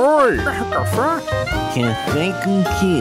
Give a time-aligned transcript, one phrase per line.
[0.00, 0.36] Oi!
[0.36, 1.26] Café?
[1.74, 3.00] Café com quê?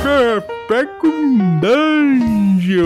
[0.00, 2.84] Café com dungeon!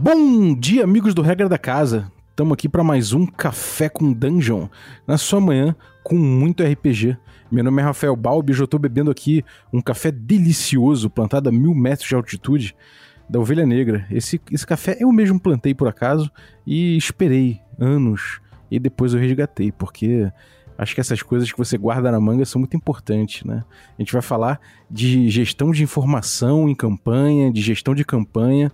[0.00, 2.10] Bom dia, amigos do Regra da Casa.
[2.30, 4.66] Estamos aqui para mais um Café com Dungeon,
[5.06, 7.16] na sua manhã com muito RPG.
[7.52, 11.52] Meu nome é Rafael Balbi e eu estou bebendo aqui um café delicioso, plantado a
[11.52, 12.74] mil metros de altitude,
[13.30, 14.04] da Ovelha Negra.
[14.10, 16.28] Esse, esse café eu mesmo plantei por acaso
[16.66, 18.40] e esperei anos
[18.70, 20.30] e depois eu resgatei, porque
[20.76, 23.64] acho que essas coisas que você guarda na manga são muito importantes, né?
[23.98, 28.70] A gente vai falar de gestão de informação em campanha, de gestão de campanha,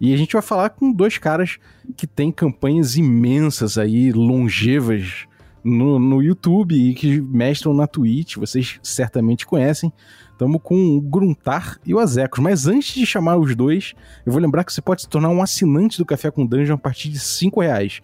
[0.00, 1.58] e a gente vai falar com dois caras
[1.96, 5.26] que têm campanhas imensas aí, longevas
[5.64, 9.92] no, no YouTube e que mestram na Twitch, vocês certamente conhecem.
[10.32, 12.38] Estamos com o Gruntar e o Azecos.
[12.38, 13.94] Mas antes de chamar os dois,
[14.24, 16.78] eu vou lembrar que você pode se tornar um assinante do Café com Dungeon a
[16.78, 18.00] partir de 5 reais.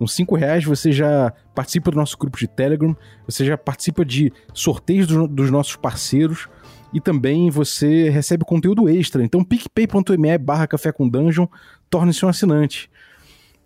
[0.00, 2.96] Com 5 reais você já participa do nosso grupo de Telegram,
[3.26, 6.48] você já participa de sorteios do, dos nossos parceiros
[6.90, 9.22] e também você recebe conteúdo extra.
[9.22, 11.46] Então picpay.me barra café com dungeon,
[11.90, 12.90] torne-se um assinante.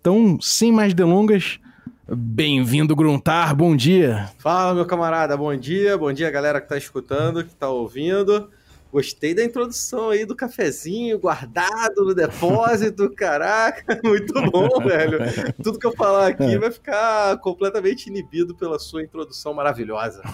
[0.01, 1.57] Então, sem mais delongas,
[2.05, 4.29] bem-vindo Gruntar, bom dia.
[4.37, 8.49] Fala, meu camarada, bom dia, bom dia galera que tá escutando, que tá ouvindo.
[8.95, 15.19] Gostei da introdução aí do cafezinho guardado no depósito, caraca, muito bom, velho.
[15.61, 20.23] Tudo que eu falar aqui vai ficar completamente inibido pela sua introdução maravilhosa.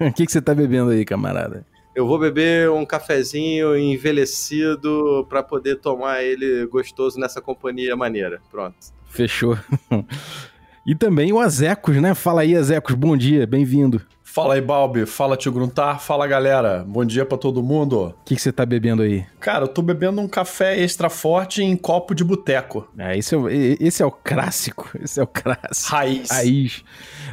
[0.00, 1.64] O que, que você tá bebendo aí, camarada?
[1.94, 8.42] Eu vou beber um cafezinho envelhecido para poder tomar ele gostoso nessa companhia maneira.
[8.50, 8.74] Pronto.
[9.06, 9.56] Fechou.
[10.84, 12.12] E também o Azecos, né?
[12.12, 14.02] Fala aí, Azecos, bom dia, bem-vindo.
[14.32, 15.06] Fala aí, Balbi.
[15.06, 16.00] Fala, Tio Gruntar.
[16.00, 16.84] Fala, galera.
[16.86, 18.14] Bom dia para todo mundo.
[18.20, 19.26] O que, você tá bebendo aí?
[19.40, 22.88] Cara, eu tô bebendo um café extra forte em copo de boteco.
[22.96, 24.88] É, esse é, o, esse é o clássico.
[25.02, 25.90] Esse é o clássico.
[25.90, 26.30] Raiz.
[26.30, 26.84] Raiz.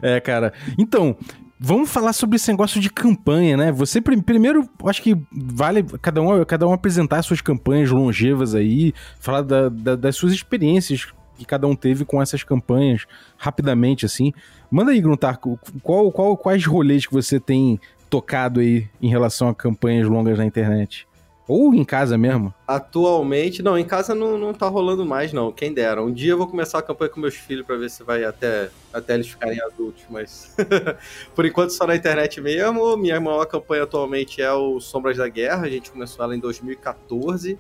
[0.02, 0.54] É, cara.
[0.78, 1.16] Então,
[1.60, 3.72] Vamos falar sobre esse negócio de campanha, né?
[3.72, 9.42] Você primeiro, acho que vale cada um, cada um apresentar suas campanhas longevas aí, falar
[9.42, 13.06] da, da, das suas experiências que cada um teve com essas campanhas
[13.38, 14.34] rapidamente, assim.
[14.70, 15.40] Manda aí, Gruntar,
[15.82, 20.46] qual, qual, quais rolês que você tem tocado aí em relação a campanhas longas na
[20.46, 21.08] internet?
[21.48, 22.54] Ou em casa mesmo?
[22.68, 25.50] Atualmente, não, em casa não, não tá rolando mais, não.
[25.50, 26.04] Quem dera.
[26.04, 28.70] Um dia eu vou começar a campanha com meus filhos para ver se vai até,
[28.92, 30.54] até eles ficarem adultos, mas
[31.34, 32.98] por enquanto só na internet mesmo.
[32.98, 35.66] Minha maior campanha atualmente é o Sombras da Guerra.
[35.66, 37.58] A gente começou ela em 2014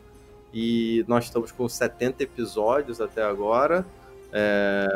[0.54, 3.86] e nós estamos com 70 episódios até agora.
[4.32, 4.88] É...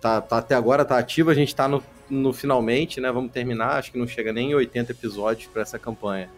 [0.00, 3.10] Tá, tá, até agora tá ativo, a gente tá no, no finalmente, né?
[3.10, 6.28] Vamos terminar, acho que não chega nem 80 episódios para essa campanha.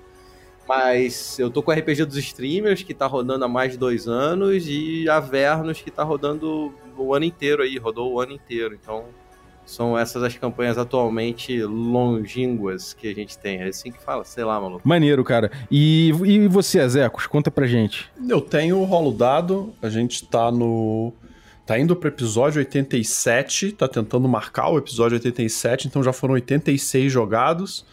[0.68, 4.08] Mas eu tô com o RPG dos streamers, que tá rodando há mais de dois
[4.08, 8.74] anos, e Avernos, que tá rodando o ano inteiro aí, rodou o ano inteiro.
[8.74, 9.04] Então,
[9.66, 13.60] são essas as campanhas atualmente longínquas que a gente tem.
[13.60, 14.88] É assim que fala, sei lá, maluco.
[14.88, 15.50] Maneiro, cara.
[15.70, 18.08] E, e você, Azecos, conta pra gente.
[18.28, 21.12] Eu tenho o rolo dado, a gente tá no.
[21.66, 27.12] Tá indo pro episódio 87, tá tentando marcar o episódio 87, então já foram 86
[27.12, 27.84] jogados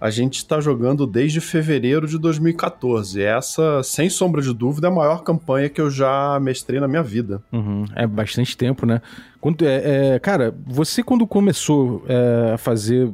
[0.00, 3.22] a gente está jogando desde fevereiro de 2014.
[3.22, 7.02] Essa, sem sombra de dúvida, é a maior campanha que eu já mestrei na minha
[7.02, 7.42] vida.
[7.52, 9.00] Uhum, é bastante tempo, né?
[9.40, 13.10] Quando, é, é cara, você quando começou é, a fazer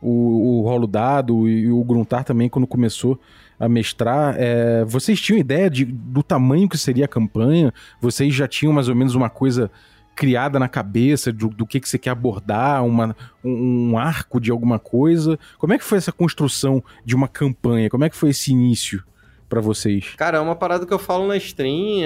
[0.00, 3.18] o, o rolo dado e o gruntar também, quando começou
[3.58, 7.72] a mestrar, é, vocês tinham ideia de, do tamanho que seria a campanha?
[8.00, 9.70] Vocês já tinham mais ou menos uma coisa
[10.18, 14.50] criada na cabeça do, do que, que você quer abordar, uma, um, um, arco de
[14.50, 15.38] alguma coisa?
[15.58, 17.88] Como é que foi essa construção de uma campanha?
[17.88, 19.04] Como é que foi esse início?
[19.48, 20.14] para vocês?
[20.18, 22.02] Cara, é uma parada que eu falo na stream.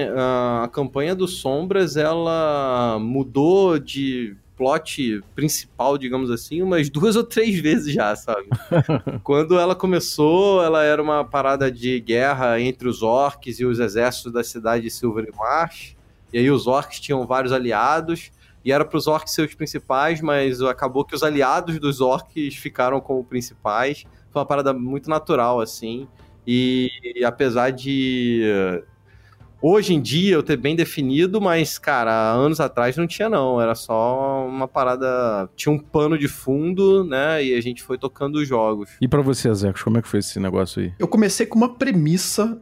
[0.63, 7.59] A campanha do Sombras ela mudou de plot principal, digamos assim, umas duas ou três
[7.59, 8.47] vezes já, sabe?
[9.25, 14.33] Quando ela começou, ela era uma parada de guerra entre os orcs e os exércitos
[14.33, 15.97] da cidade de Silver Marsh.
[16.33, 18.31] E aí os orcs tinham vários aliados,
[18.65, 22.55] e era para os orcs ser os principais, mas acabou que os aliados dos orcs
[22.55, 24.05] ficaram como principais.
[24.31, 26.07] Foi uma parada muito natural, assim.
[26.47, 28.43] E, e apesar de
[29.61, 33.61] hoje em dia eu ter bem definido, mas, cara, anos atrás não tinha, não.
[33.61, 35.49] Era só uma parada.
[35.57, 37.45] Tinha um pano de fundo, né?
[37.45, 38.91] E a gente foi tocando os jogos.
[39.01, 40.93] E para você, Zecos, como é que foi esse negócio aí?
[40.99, 42.61] Eu comecei com uma premissa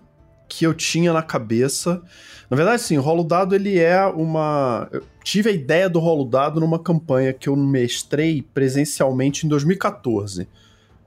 [0.51, 2.03] que eu tinha na cabeça.
[2.51, 4.89] Na verdade, sim, o rolo dado ele é uma.
[4.91, 10.49] Eu tive a ideia do rolo dado numa campanha que eu mestrei presencialmente em 2014.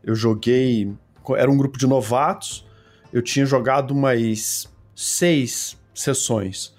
[0.02, 0.92] Eu joguei.
[1.36, 2.66] Era um grupo de novatos.
[3.12, 6.74] Eu tinha jogado umas seis sessões.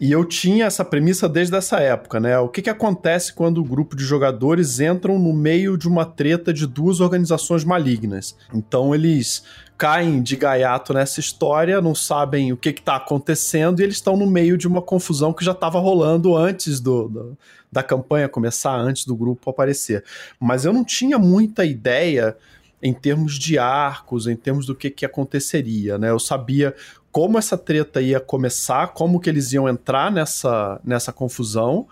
[0.00, 2.38] E eu tinha essa premissa desde essa época, né?
[2.38, 6.52] O que, que acontece quando o grupo de jogadores entram no meio de uma treta
[6.52, 8.36] de duas organizações malignas?
[8.52, 9.44] Então eles
[9.78, 14.26] caem de gaiato nessa história, não sabem o que está acontecendo e eles estão no
[14.26, 17.38] meio de uma confusão que já estava rolando antes do, do,
[17.70, 20.04] da campanha começar, antes do grupo aparecer.
[20.38, 22.36] Mas eu não tinha muita ideia
[22.82, 26.10] em termos de arcos, em termos do que, que aconteceria, né?
[26.10, 26.74] Eu sabia
[27.12, 31.86] como essa treta ia começar, como que eles iam entrar nessa, nessa confusão,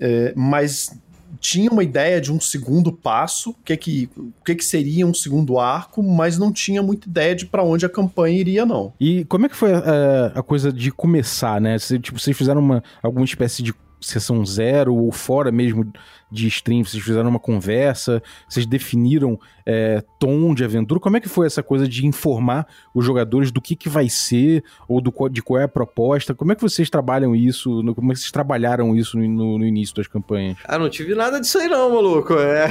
[0.00, 0.98] é, mas
[1.40, 4.10] tinha uma ideia de um segundo passo, o que que,
[4.44, 7.88] que que seria um segundo arco, mas não tinha muita ideia de para onde a
[7.88, 8.92] campanha iria, não.
[9.00, 11.78] E como é que foi a, é, a coisa de começar, né?
[11.78, 13.72] Tipo, vocês fizeram uma, alguma espécie de
[14.02, 15.90] sessão zero ou fora mesmo
[16.30, 16.84] de stream?
[16.84, 18.22] Vocês fizeram uma conversa?
[18.48, 21.00] Vocês definiram é, tom de aventura?
[21.00, 24.64] Como é que foi essa coisa de informar os jogadores do que, que vai ser
[24.88, 26.34] ou do, de qual é a proposta?
[26.34, 27.82] Como é que vocês trabalham isso?
[27.94, 30.58] Como é que vocês trabalharam isso no, no início das campanhas?
[30.64, 32.34] Ah, não tive nada disso aí não, maluco.
[32.34, 32.68] É...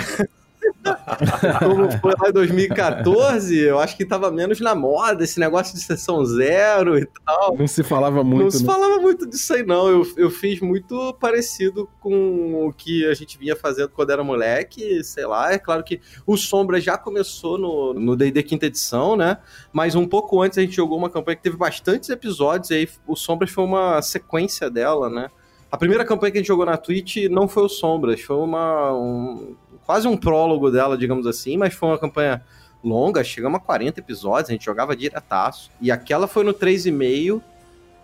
[1.59, 5.81] Como foi lá em 2014, eu acho que tava menos na moda esse negócio de
[5.81, 7.57] sessão zero e tal.
[7.57, 8.43] Não se falava muito.
[8.43, 8.71] Não se né?
[8.71, 9.87] falava muito disso aí, não.
[9.87, 15.03] Eu, eu fiz muito parecido com o que a gente vinha fazendo quando era moleque,
[15.03, 15.51] sei lá.
[15.51, 19.37] É claro que o Sombra já começou no DD quinta edição, né?
[19.71, 22.89] Mas um pouco antes a gente jogou uma campanha que teve bastantes episódios, e aí
[23.07, 25.29] o Sombras foi uma sequência dela, né?
[25.71, 28.91] A primeira campanha que a gente jogou na Twitch não foi o Sombras, foi uma,
[28.93, 29.55] um,
[29.85, 32.43] quase um prólogo dela, digamos assim, mas foi uma campanha
[32.83, 35.69] longa, chegamos a 40 episódios, a gente jogava diretaço.
[35.79, 37.41] E aquela foi no 3,5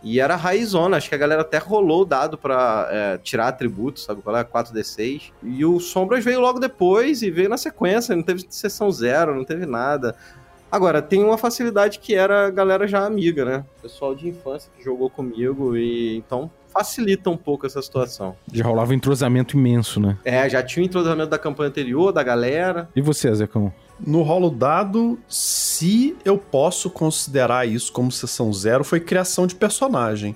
[0.03, 4.03] e era raizona, acho que a galera até rolou o dado pra é, tirar atributos,
[4.03, 4.43] sabe qual é?
[4.43, 5.31] 4D6.
[5.41, 9.43] E o Sombras veio logo depois e veio na sequência, não teve sessão zero, não
[9.43, 10.15] teve nada.
[10.71, 13.65] Agora, tem uma facilidade que era a galera já amiga, né?
[13.81, 18.35] Pessoal de infância que jogou comigo e então facilita um pouco essa situação.
[18.53, 20.15] Já rolava um entrosamento imenso, né?
[20.23, 22.87] É, já tinha o entrosamento da campanha anterior, da galera.
[22.95, 23.73] E você, Zecão?
[23.99, 30.35] No rolo dado, se eu posso considerar isso como sessão zero, foi criação de personagem.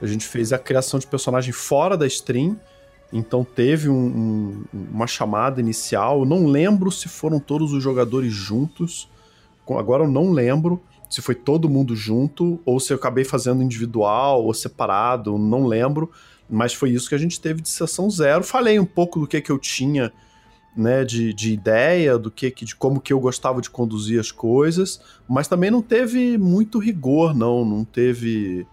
[0.00, 2.56] A gente fez a criação de personagem fora da stream,
[3.12, 6.20] então teve um, um, uma chamada inicial.
[6.20, 9.08] Eu não lembro se foram todos os jogadores juntos.
[9.68, 14.44] Agora eu não lembro se foi todo mundo junto ou se eu acabei fazendo individual
[14.44, 16.10] ou separado, não lembro,
[16.48, 18.44] mas foi isso que a gente teve de sessão zero.
[18.44, 20.12] Falei um pouco do que que eu tinha,
[20.76, 25.00] né, de, de ideia, do que de como que eu gostava de conduzir as coisas,
[25.28, 28.64] mas também não teve muito rigor, não, não teve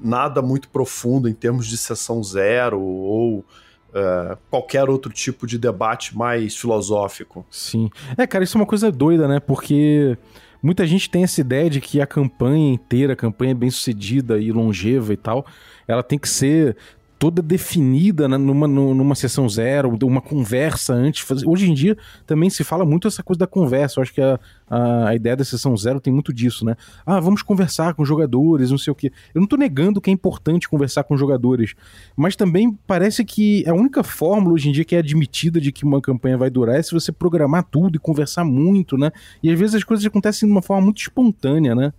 [0.00, 6.16] nada muito profundo em termos de sessão zero ou uh, qualquer outro tipo de debate
[6.16, 7.44] mais filosófico.
[7.50, 7.90] Sim.
[8.16, 9.38] É, cara, isso é uma coisa doida, né?
[9.38, 10.16] Porque
[10.64, 14.50] Muita gente tem essa ideia de que a campanha inteira, a campanha bem sucedida e
[14.50, 15.44] longeva e tal,
[15.86, 16.74] ela tem que ser
[17.18, 21.24] toda definida numa, numa sessão zero, uma conversa antes.
[21.46, 21.96] Hoje em dia
[22.26, 23.98] também se fala muito essa coisa da conversa.
[23.98, 24.38] Eu acho que a,
[24.68, 26.76] a, a, ideia da sessão zero tem muito disso, né?
[27.06, 29.12] Ah, vamos conversar com jogadores, não sei o quê.
[29.34, 31.74] Eu não tô negando que é importante conversar com jogadores,
[32.16, 35.84] mas também parece que a única fórmula hoje em dia que é admitida de que
[35.84, 39.10] uma campanha vai durar é se você programar tudo e conversar muito, né?
[39.42, 41.92] E às vezes as coisas acontecem de uma forma muito espontânea, né?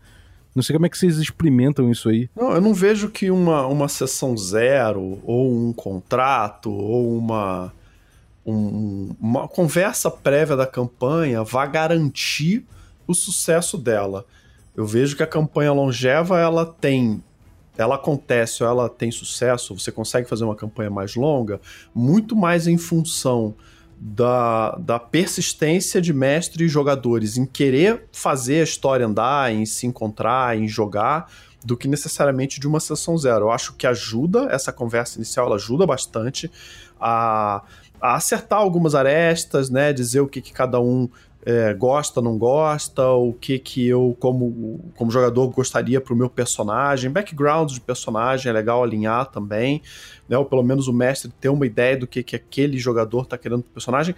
[0.56, 2.30] Não sei como é que vocês experimentam isso aí.
[2.34, 7.74] Não, eu não vejo que uma, uma sessão zero, ou um contrato, ou uma,
[8.46, 12.66] um, uma conversa prévia da campanha vá garantir
[13.06, 14.26] o sucesso dela.
[14.76, 17.21] Eu vejo que a campanha longeva, ela tem
[17.78, 21.59] ela acontece ou ela tem sucesso, você consegue fazer uma campanha mais longa,
[21.94, 23.54] muito mais em função
[23.97, 29.87] da, da persistência de mestre e jogadores em querer fazer a história andar, em se
[29.87, 31.31] encontrar, em jogar,
[31.64, 33.45] do que necessariamente de uma sessão zero.
[33.45, 36.52] Eu acho que ajuda, essa conversa inicial ela ajuda bastante
[36.99, 37.64] a,
[37.99, 39.92] a acertar algumas arestas, né?
[39.92, 41.09] Dizer o que, que cada um
[41.45, 46.28] é, gosta, não gosta, o que que eu, como, como jogador, gostaria para o meu
[46.28, 47.11] personagem.
[47.11, 49.81] Background de personagem é legal alinhar também,
[50.28, 50.35] né?
[50.35, 53.61] Ou pelo menos o mestre ter uma ideia do que, que aquele jogador está querendo
[53.61, 54.16] pro personagem.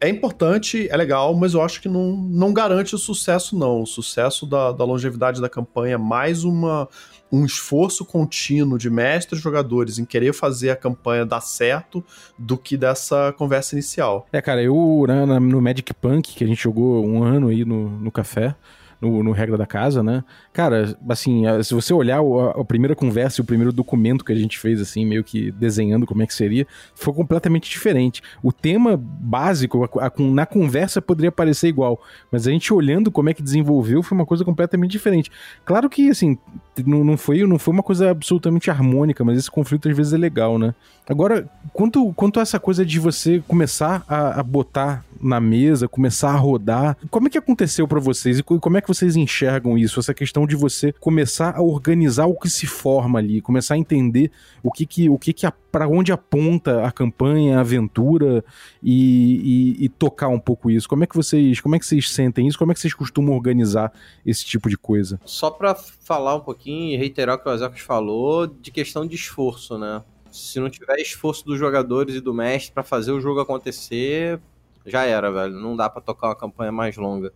[0.00, 3.82] É importante, é legal, mas eu acho que não, não garante o sucesso, não.
[3.82, 6.88] O sucesso da, da longevidade da campanha é mais uma,
[7.32, 12.04] um esforço contínuo de mestres jogadores em querer fazer a campanha dar certo
[12.38, 14.26] do que dessa conversa inicial.
[14.30, 17.88] É, cara, eu né, no Magic Punk, que a gente jogou um ano aí no,
[17.88, 18.54] no café,
[19.02, 20.22] no, no Regra da Casa, né?
[20.52, 24.36] Cara, assim, se você olhar a, a, primeira conversa e o primeiro documento que a
[24.36, 28.22] gente fez, assim, meio que desenhando como é que seria, foi completamente diferente.
[28.40, 33.28] O tema básico, a, a, na conversa poderia parecer igual, mas a gente olhando como
[33.28, 35.32] é que desenvolveu foi uma coisa completamente diferente.
[35.64, 36.38] Claro que, assim,
[36.86, 40.16] não, não, foi, não foi uma coisa absolutamente harmônica, mas esse conflito às vezes é
[40.16, 40.74] legal, né?
[41.12, 46.30] Agora, quanto, quanto a essa coisa de você começar a, a botar na mesa, começar
[46.30, 50.00] a rodar, como é que aconteceu para vocês e como é que vocês enxergam isso?
[50.00, 54.32] Essa questão de você começar a organizar o que se forma ali, começar a entender
[54.62, 58.44] o que que, o que, que para onde aponta a campanha, a aventura
[58.82, 60.86] e, e, e, tocar um pouco isso.
[60.86, 62.58] Como é que vocês, como é que vocês sentem isso?
[62.58, 63.90] Como é que vocês costumam organizar
[64.24, 65.18] esse tipo de coisa?
[65.24, 69.14] Só para falar um pouquinho e reiterar o que o Azecos falou de questão de
[69.14, 70.02] esforço, né?
[70.32, 74.40] Se não tiver esforço dos jogadores e do mestre para fazer o jogo acontecer,
[74.86, 75.54] já era, velho.
[75.54, 77.32] Não dá para tocar uma campanha mais longa.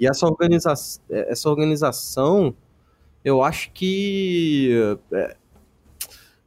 [0.00, 0.72] E essa, organiza
[1.10, 2.54] essa organização,
[3.24, 4.96] eu acho que.
[5.12, 5.36] É,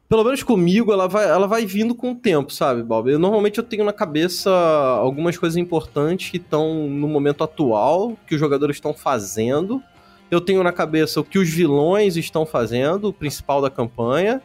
[0.07, 3.09] pelo menos comigo, ela vai, ela vai vindo com o tempo, sabe, Bob?
[3.09, 8.35] Eu, normalmente eu tenho na cabeça algumas coisas importantes que estão no momento atual, que
[8.35, 9.81] os jogadores estão fazendo.
[10.29, 14.41] Eu tenho na cabeça o que os vilões estão fazendo, o principal da campanha.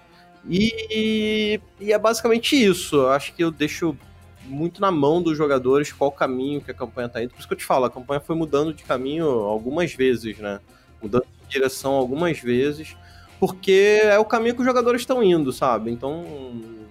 [0.49, 2.97] E, e é basicamente isso.
[2.97, 3.97] Eu acho que eu deixo
[4.44, 7.30] muito na mão dos jogadores qual caminho que a campanha tá indo.
[7.30, 10.61] Por isso que eu te falo, a campanha foi mudando de caminho algumas vezes, né?
[11.02, 12.97] Mudando de direção algumas vezes,
[13.38, 15.90] porque é o caminho que os jogadores estão indo, sabe?
[15.90, 16.25] Então,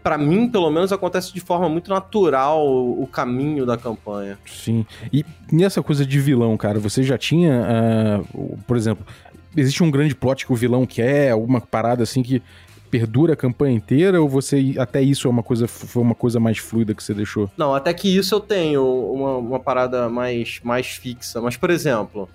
[0.01, 4.37] para mim, pelo menos, acontece de forma muito natural o caminho da campanha.
[4.45, 4.85] Sim.
[5.11, 9.05] E nessa coisa de vilão, cara, você já tinha, uh, por exemplo,
[9.55, 12.41] existe um grande plot que o vilão quer, alguma parada assim que
[12.89, 16.57] perdura a campanha inteira ou você até isso é uma coisa foi uma coisa mais
[16.57, 17.49] fluida que você deixou?
[17.57, 21.39] Não, até que isso eu tenho uma, uma parada mais, mais fixa.
[21.41, 22.27] Mas, por exemplo,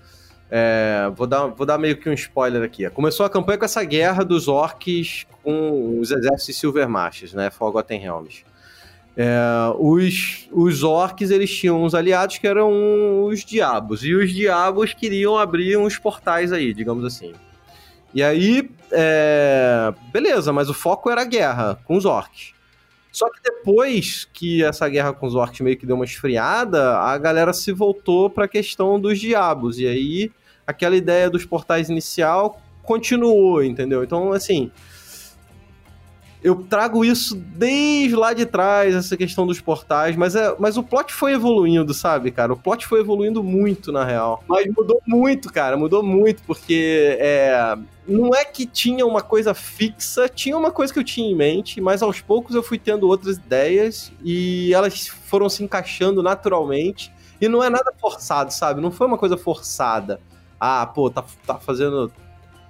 [0.51, 2.89] é, vou, dar, vou dar meio que um spoiler aqui.
[2.91, 7.51] Começou a campanha com essa guerra dos orcs com os exércitos Silvermarches, né?
[7.51, 8.45] Forgotten Realms.
[9.17, 9.37] É,
[9.79, 15.39] os, os orcs eles tinham uns aliados que eram os diabos e os diabos queriam
[15.39, 17.33] abrir uns portais aí, digamos assim.
[18.15, 19.93] E aí, é...
[20.13, 22.55] beleza, mas o foco era a guerra com os orcs.
[23.11, 27.17] Só que depois que essa guerra com os orcs meio que deu uma esfriada, a
[27.19, 29.79] galera se voltou para a questão dos diabos.
[29.79, 30.33] E aí,
[30.67, 34.03] aquela ideia dos portais inicial continuou, entendeu?
[34.03, 34.71] Então, assim,
[36.45, 40.83] eu trago isso desde lá de trás, essa questão dos portais, mas, é, mas o
[40.83, 42.53] plot foi evoluindo, sabe, cara?
[42.53, 44.45] O plot foi evoluindo muito, na real.
[44.47, 47.75] Mas mudou muito, cara, mudou muito, porque é,
[48.07, 51.81] não é que tinha uma coisa fixa, tinha uma coisa que eu tinha em mente,
[51.81, 57.11] mas aos poucos eu fui tendo outras ideias e elas foram se encaixando naturalmente.
[57.41, 58.83] E não é nada forçado, sabe?
[58.83, 60.21] Não foi uma coisa forçada.
[60.61, 62.13] Ah, pô, tá, tá fazendo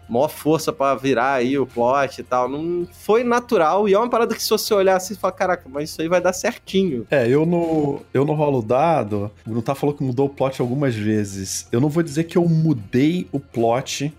[0.08, 2.48] maior força para virar aí o plot e tal.
[2.48, 5.68] Não foi natural e é uma parada que se você olhar assim e falar, caraca,
[5.68, 7.06] mas isso aí vai dar certinho.
[7.10, 10.60] É, eu no, eu no rolo dado, o Bruno tá falou que mudou o plot
[10.60, 11.66] algumas vezes.
[11.72, 14.12] Eu não vou dizer que eu mudei o plot,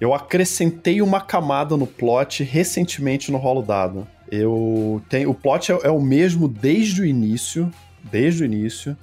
[0.00, 4.06] eu acrescentei uma camada no plot recentemente no rolo dado.
[4.30, 7.70] Eu tenho, o plot é, é o mesmo desde o início,
[8.02, 8.96] desde o início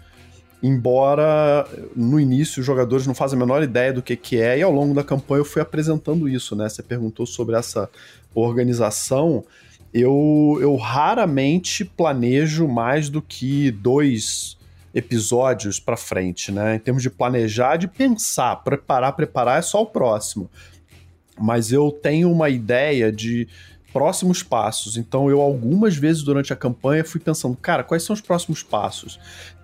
[0.62, 4.62] embora no início os jogadores não fazem a menor ideia do que, que é, e
[4.62, 6.68] ao longo da campanha eu fui apresentando isso, né?
[6.68, 7.89] Você perguntou sobre essa
[8.34, 9.44] organização.
[9.94, 14.58] Eu, eu raramente planejo mais do que dois
[14.94, 16.75] episódios para frente, né?
[16.75, 20.50] Em termos de planejar, de pensar, preparar, preparar é só o próximo.
[21.39, 23.48] Mas eu tenho uma ideia de
[23.92, 24.98] próximos passos.
[24.98, 29.20] Então eu algumas vezes durante a campanha fui pensando, cara, quais são os próximos passos?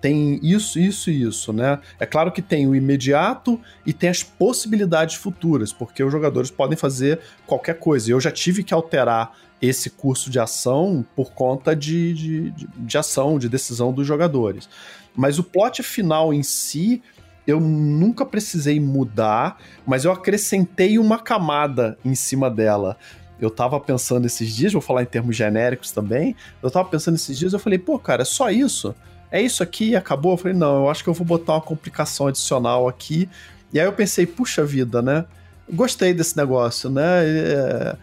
[0.06, 1.80] Tem isso, isso e isso, né?
[2.00, 6.78] É claro que tem o imediato e tem as possibilidades futuras, porque os jogadores podem
[6.78, 8.12] fazer qualquer coisa.
[8.12, 12.98] Eu já tive que alterar esse curso de ação por conta de, de, de, de
[13.00, 14.70] ação, de decisão dos jogadores.
[15.16, 17.02] Mas o plot final em si,
[17.48, 19.58] eu nunca precisei mudar,
[19.88, 22.96] mas eu acrescentei uma camada em cima dela
[23.38, 27.38] eu tava pensando esses dias, vou falar em termos genéricos também, eu tava pensando esses
[27.38, 28.96] dias, eu falei, pô, cara, é só isso?
[29.32, 30.34] É isso aqui acabou?
[30.34, 33.29] Eu falei, não, eu acho que eu vou botar uma complicação adicional aqui.
[33.74, 35.25] E aí eu pensei, puxa vida, né?
[35.72, 37.25] Gostei desse negócio, né?
[37.25, 37.96] É,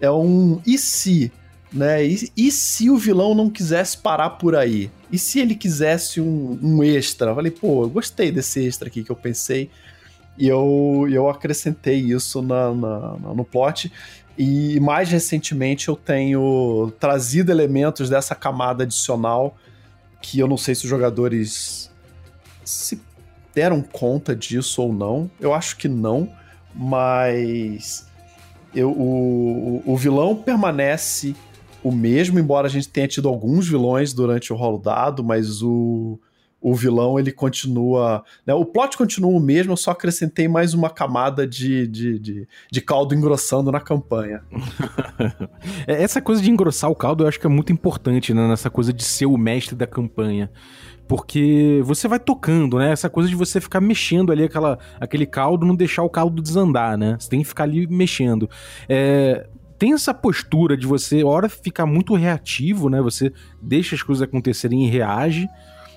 [0.00, 1.30] é um e se,
[1.72, 2.04] né?
[2.04, 4.90] E, e, se o vilão não quisesse parar por aí?
[5.12, 7.30] E se ele quisesse um, um extra?
[7.30, 9.70] Eu falei, pô, eu gostei desse extra aqui que eu pensei.
[10.38, 13.92] E eu, eu acrescentei isso na, na, no plot.
[14.38, 19.56] E mais recentemente eu tenho trazido elementos dessa camada adicional
[20.20, 21.90] que eu não sei se os jogadores
[22.64, 23.00] se
[23.54, 25.30] deram conta disso ou não.
[25.40, 26.30] Eu acho que não,
[26.74, 28.06] mas
[28.74, 31.34] eu, o, o vilão permanece
[31.82, 36.18] o mesmo, embora a gente tenha tido alguns vilões durante o rolo dado, mas o,
[36.60, 38.22] o vilão ele continua.
[38.46, 42.48] Né, o plot continua o mesmo, eu só acrescentei mais uma camada de, de, de,
[42.70, 44.42] de caldo engrossando na campanha.
[45.86, 48.68] É, essa coisa de engrossar o caldo eu acho que é muito importante né, nessa
[48.68, 50.50] coisa de ser o mestre da campanha.
[51.06, 52.92] Porque você vai tocando, né?
[52.92, 56.96] Essa coisa de você ficar mexendo ali aquela, aquele caldo, não deixar o caldo desandar,
[56.96, 57.16] né?
[57.18, 58.48] Você tem que ficar ali mexendo.
[58.88, 63.00] É, tem essa postura de você, hora, ficar muito reativo, né?
[63.00, 65.48] Você deixa as coisas acontecerem e reage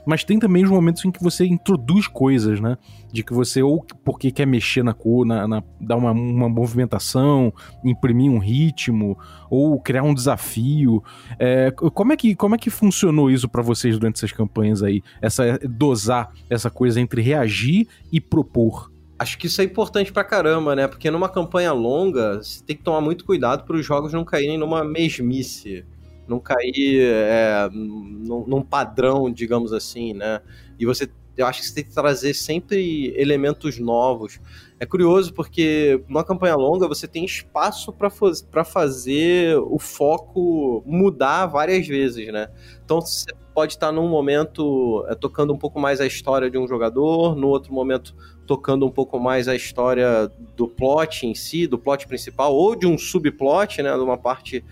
[0.05, 2.77] mas tem também os momentos em que você introduz coisas, né?
[3.11, 7.53] De que você, ou porque quer mexer na cor, na, na, dar uma, uma movimentação,
[7.83, 9.17] imprimir um ritmo,
[9.49, 11.03] ou criar um desafio.
[11.39, 15.01] É, como, é que, como é que funcionou isso para vocês durante essas campanhas aí?
[15.21, 18.91] Essa, dosar essa coisa entre reagir e propor.
[19.17, 20.87] Acho que isso é importante pra caramba, né?
[20.87, 24.57] Porque numa campanha longa, você tem que tomar muito cuidado para os jogos não caírem
[24.57, 25.85] numa mesmice
[26.27, 30.41] não cair é, num, num, padrão, digamos assim, né?
[30.79, 34.39] E você, eu acho que você tem que trazer sempre elementos novos.
[34.79, 41.87] É curioso porque numa campanha longa você tem espaço para fazer o foco mudar várias
[41.87, 42.49] vezes, né?
[42.83, 46.67] Então você pode estar num momento é, tocando um pouco mais a história de um
[46.67, 48.15] jogador, no outro momento
[48.45, 52.85] tocando um pouco mais a história do plot em si, do plot principal, ou de
[52.85, 53.93] um subplot, né?
[53.93, 54.63] De uma parte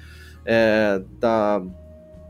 [0.45, 1.61] é, da,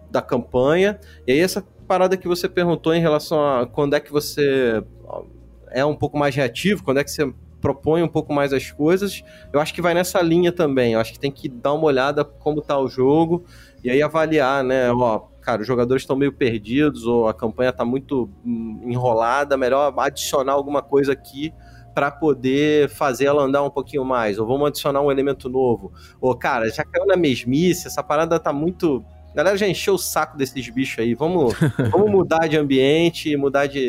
[0.09, 0.99] da campanha.
[1.25, 4.83] E aí essa parada que você perguntou em relação a quando é que você
[5.69, 9.23] é um pouco mais reativo, quando é que você propõe um pouco mais as coisas,
[9.53, 10.93] eu acho que vai nessa linha também.
[10.93, 13.45] Eu acho que tem que dar uma olhada como tá o jogo
[13.83, 14.91] e aí avaliar, né?
[14.91, 19.93] Ó, cara, os jogadores estão meio perdidos ou a campanha tá muito hum, enrolada, melhor
[19.97, 21.53] adicionar alguma coisa aqui
[21.93, 25.91] para poder fazer ela andar um pouquinho mais, ou vamos adicionar um elemento novo.
[26.19, 29.03] Ou, cara, já caiu na mesmice, essa parada tá muito.
[29.31, 31.13] A galera já encheu o saco desses bichos aí.
[31.13, 31.53] Vamos,
[31.91, 33.79] vamos mudar de ambiente, mudar de.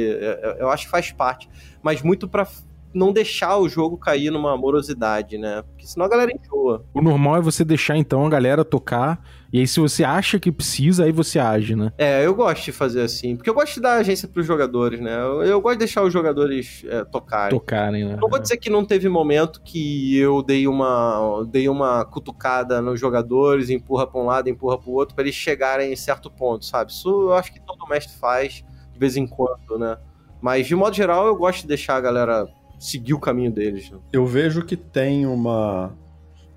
[0.59, 1.49] Eu acho que faz parte.
[1.83, 2.47] Mas muito para
[2.95, 5.63] não deixar o jogo cair numa morosidade, né?
[5.63, 6.85] Porque senão a galera enjoa.
[6.93, 9.23] O normal é você deixar então a galera tocar
[9.53, 11.93] e aí, se você acha que precisa, aí você age, né?
[11.99, 13.37] É, eu gosto de fazer assim.
[13.37, 15.15] Porque eu gosto de dar agência pros jogadores, né?
[15.15, 17.51] Eu, eu gosto de deixar os jogadores é, tocarem.
[17.51, 18.17] Tocarem, né?
[18.19, 22.99] Não vou dizer que não teve momento que eu dei uma, dei uma cutucada nos
[22.99, 26.91] jogadores, empurra pra um lado, empurra pro outro, para eles chegarem em certo ponto, sabe?
[26.91, 29.99] Isso eu acho que todo mestre faz de vez em quando, né?
[30.41, 32.49] Mas, de modo geral, eu gosto de deixar a galera
[32.83, 33.91] seguir o caminho deles.
[33.91, 33.99] Né?
[34.13, 35.97] Eu vejo que tem uma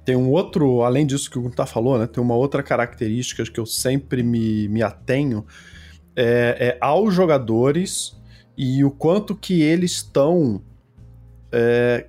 [0.03, 2.05] tem um outro, além disso que o Guntar falou, né?
[2.05, 5.43] Tem uma outra característica que eu sempre me, me atenho
[6.15, 8.15] é, é aos jogadores
[8.55, 10.61] e o quanto que eles estão
[11.51, 12.07] é,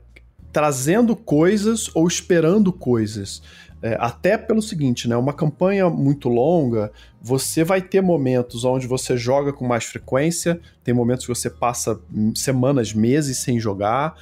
[0.52, 3.42] trazendo coisas ou esperando coisas.
[3.82, 5.16] É, até pelo seguinte, né?
[5.16, 10.94] Uma campanha muito longa, você vai ter momentos onde você joga com mais frequência, tem
[10.94, 12.00] momentos que você passa
[12.34, 14.16] semanas, meses sem jogar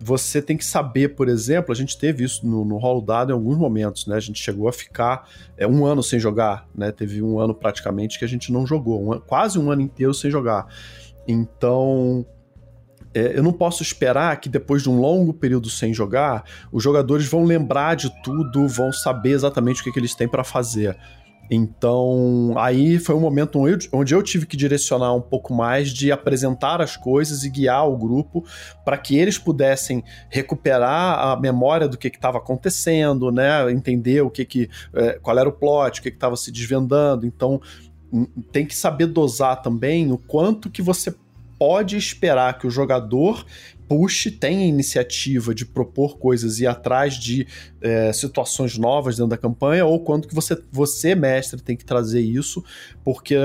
[0.00, 3.58] você tem que saber, por exemplo, a gente teve isso no, no dado em alguns
[3.58, 4.14] momentos, né?
[4.14, 6.92] A gente chegou a ficar é, um ano sem jogar, né?
[6.92, 10.30] Teve um ano praticamente que a gente não jogou, um, quase um ano inteiro sem
[10.30, 10.68] jogar.
[11.26, 12.24] Então,
[13.14, 17.26] é, eu não posso esperar que depois de um longo período sem jogar, os jogadores
[17.26, 20.96] vão lembrar de tudo, vão saber exatamente o que, que eles têm para fazer.
[21.50, 23.58] Então, aí foi um momento
[23.92, 27.96] onde eu tive que direcionar um pouco mais de apresentar as coisas e guiar o
[27.96, 28.44] grupo
[28.84, 33.70] para que eles pudessem recuperar a memória do que estava acontecendo, né?
[33.72, 37.26] Entender o que, que é, qual era o plot, o que estava se desvendando.
[37.26, 37.60] Então,
[38.52, 41.14] tem que saber dosar também o quanto que você
[41.58, 43.44] pode esperar que o jogador
[43.88, 47.46] puxe, tenha iniciativa de propor coisas e ir atrás de
[47.80, 52.20] é, situações novas dentro da campanha, ou quando que você, você, mestre, tem que trazer
[52.20, 52.62] isso,
[53.02, 53.36] porque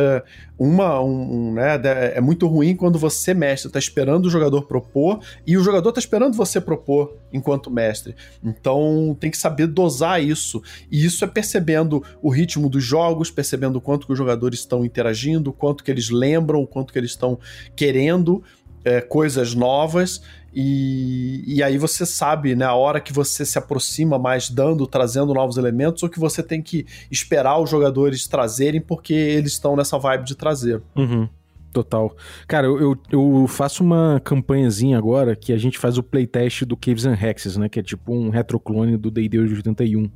[0.60, 1.80] uma, um, um, né,
[2.14, 6.00] é muito ruim quando você, mestre, está esperando o jogador propor e o jogador está
[6.00, 8.16] esperando você propor enquanto mestre.
[8.44, 10.62] Então tem que saber dosar isso.
[10.92, 15.54] E isso é percebendo o ritmo dos jogos, percebendo quanto que os jogadores estão interagindo,
[15.54, 17.40] quanto que eles lembram, o quanto que eles estão
[17.76, 18.44] querendo
[18.84, 20.22] é, coisas novas
[20.56, 25.34] e, e aí você sabe, né, a hora que você se aproxima mais dando, trazendo
[25.34, 29.98] novos elementos, ou que você tem que esperar os jogadores trazerem porque eles estão nessa
[29.98, 30.82] vibe de trazer.
[30.96, 31.28] Uhum.
[31.72, 32.16] Total.
[32.48, 37.08] Cara, eu, eu, faço uma campanhazinha agora que a gente faz o playtest do Caves
[37.08, 37.68] and Hexes, né?
[37.68, 40.08] Que é tipo um retroclone do D&D 81.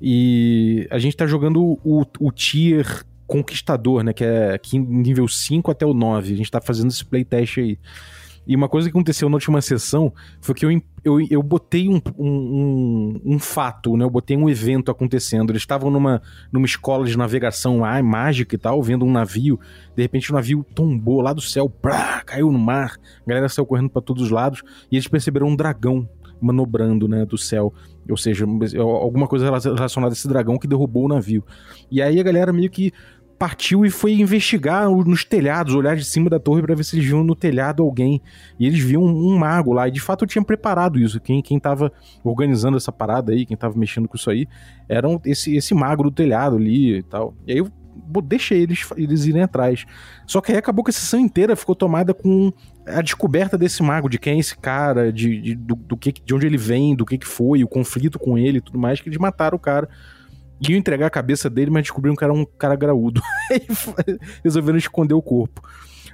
[0.00, 4.12] E a gente tá jogando o, o tier conquistador, né?
[4.12, 6.32] Que é aqui nível 5 até o 9.
[6.32, 7.78] A gente tá fazendo esse playtest aí.
[8.46, 10.70] E uma coisa que aconteceu na última sessão foi que eu,
[11.04, 14.04] eu, eu botei um, um, um, fato, né?
[14.04, 15.50] Eu botei um evento acontecendo.
[15.50, 19.58] Eles estavam numa, numa escola de navegação ah, mágica e tal, vendo um navio.
[19.96, 22.96] De repente o navio tombou lá do céu, plá, caiu no mar.
[23.26, 24.62] A galera saiu correndo para todos os lados
[24.92, 26.08] e eles perceberam um dragão
[26.40, 27.72] manobrando, né, do céu.
[28.08, 28.46] Ou seja,
[28.78, 31.44] alguma coisa relacionada a esse dragão que derrubou o navio.
[31.90, 32.92] E aí a galera meio que
[33.38, 37.06] partiu e foi investigar nos telhados, olhar de cima da torre para ver se eles
[37.06, 38.20] viam no telhado alguém.
[38.58, 39.88] E eles viam um, mago lá.
[39.88, 41.20] E de fato eu tinha preparado isso.
[41.20, 41.92] Quem, quem tava
[42.24, 44.48] organizando essa parada aí, quem tava mexendo com isso aí,
[44.88, 47.34] era esse, esse mago do telhado ali e tal.
[47.46, 47.70] E aí eu
[48.22, 49.84] deixei eles, eles irem atrás.
[50.26, 52.52] Só que aí acabou que a sessão inteira ficou tomada com
[52.86, 56.34] a descoberta desse mago, de quem é esse cara, de, de do, do, que, de
[56.34, 59.08] onde ele vem, do que, que foi, o conflito com ele e tudo mais, que
[59.08, 59.88] eles mataram o cara
[60.60, 63.20] iam entregar a cabeça dele, mas descobriram que era um cara graúdo.
[64.42, 65.60] resolveram esconder o corpo.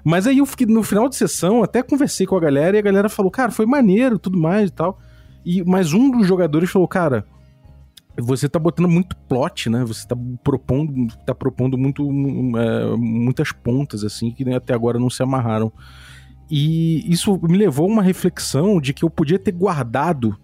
[0.04, 2.82] Mas aí eu fiquei, no final de sessão, até conversei com a galera e a
[2.82, 4.98] galera falou, cara, foi maneiro, tudo mais e tal.
[5.44, 7.24] E, mas um dos jogadores falou, cara,
[8.18, 9.84] você tá botando muito plot, né?
[9.84, 12.02] Você tá propondo, tá propondo muito,
[12.58, 15.72] é, muitas pontas, assim, que até agora não se amarraram.
[16.50, 20.36] E isso me levou a uma reflexão de que eu podia ter guardado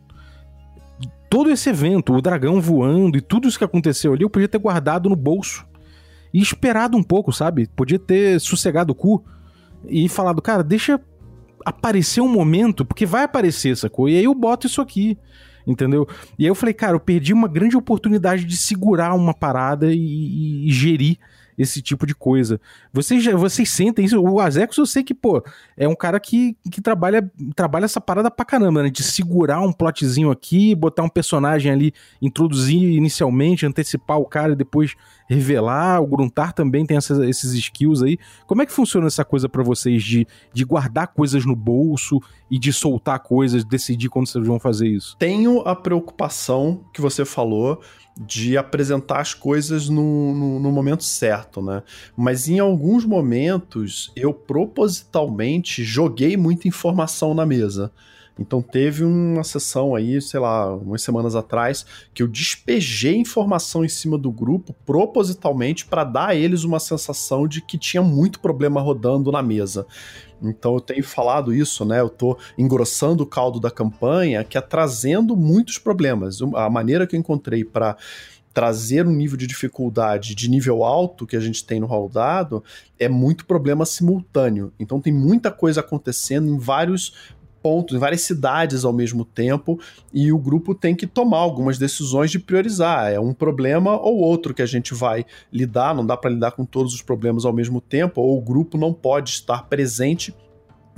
[1.28, 4.58] todo esse evento, o dragão voando e tudo isso que aconteceu ali, eu podia ter
[4.58, 5.66] guardado no bolso
[6.32, 7.68] e esperado um pouco, sabe?
[7.74, 9.24] Podia ter sossegado o cu
[9.86, 11.00] e falado, cara, deixa
[11.64, 15.18] aparecer um momento, porque vai aparecer essa coisa, e aí eu boto isso aqui,
[15.66, 16.06] entendeu?
[16.38, 19.98] E aí eu falei, cara, eu perdi uma grande oportunidade de segurar uma parada e,
[19.98, 21.18] e, e gerir
[21.58, 22.60] esse tipo de coisa.
[22.92, 24.18] Vocês, vocês sentem isso?
[24.20, 25.42] O Azex eu sei que, pô,
[25.76, 28.90] é um cara que, que trabalha, trabalha essa parada pra caramba, né?
[28.90, 31.92] De segurar um plotzinho aqui, botar um personagem ali,
[32.22, 34.94] introduzir inicialmente, antecipar o cara e depois
[35.28, 36.00] revelar.
[36.00, 38.18] O Gruntar também tem essas, esses skills aí.
[38.46, 42.58] Como é que funciona essa coisa para vocês de, de guardar coisas no bolso e
[42.58, 45.16] de soltar coisas, decidir quando vocês vão fazer isso?
[45.18, 47.80] Tenho a preocupação que você falou
[48.18, 51.84] de apresentar as coisas no, no, no, momento certo, né?
[52.16, 57.92] Mas em alguns momentos eu propositalmente joguei muita informação na mesa.
[58.38, 63.88] Então teve uma sessão aí, sei lá, umas semanas atrás, que eu despejei informação em
[63.88, 68.80] cima do grupo propositalmente para dar a eles uma sensação de que tinha muito problema
[68.80, 69.86] rodando na mesa.
[70.42, 72.00] Então eu tenho falado isso, né?
[72.00, 76.38] Eu tô engrossando o caldo da campanha, que é trazendo muitos problemas.
[76.54, 77.96] A maneira que eu encontrei para
[78.52, 82.64] trazer um nível de dificuldade de nível alto que a gente tem no rol dado
[82.98, 84.72] é muito problema simultâneo.
[84.80, 87.14] Então tem muita coisa acontecendo em vários
[87.62, 89.78] pontos, em várias cidades ao mesmo tempo,
[90.12, 93.12] e o grupo tem que tomar algumas decisões de priorizar.
[93.12, 96.64] É um problema ou outro que a gente vai lidar, não dá para lidar com
[96.64, 100.34] todos os problemas ao mesmo tempo, ou o grupo não pode estar presente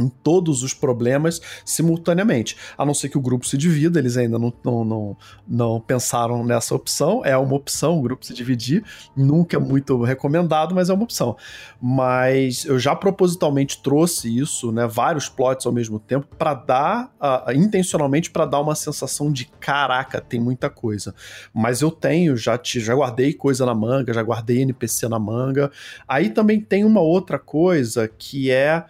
[0.01, 2.57] em todos os problemas simultaneamente.
[2.77, 6.45] A não ser que o grupo se divida, eles ainda não, não, não, não pensaram
[6.45, 7.25] nessa opção.
[7.25, 8.85] É uma opção o grupo se dividir,
[9.17, 11.37] nunca é muito recomendado, mas é uma opção.
[11.81, 17.53] Mas eu já propositalmente trouxe isso, né, vários plots ao mesmo tempo, para dar, uh,
[17.53, 21.15] intencionalmente, para dar uma sensação de caraca, tem muita coisa.
[21.53, 25.71] Mas eu tenho, já, te, já guardei coisa na manga, já guardei NPC na manga.
[26.09, 28.85] Aí também tem uma outra coisa que é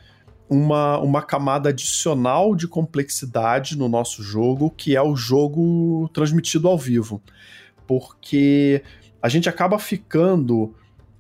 [0.51, 6.77] uma, uma camada adicional de complexidade no nosso jogo, que é o jogo transmitido ao
[6.77, 7.23] vivo.
[7.87, 8.83] Porque
[9.23, 10.75] a gente acaba ficando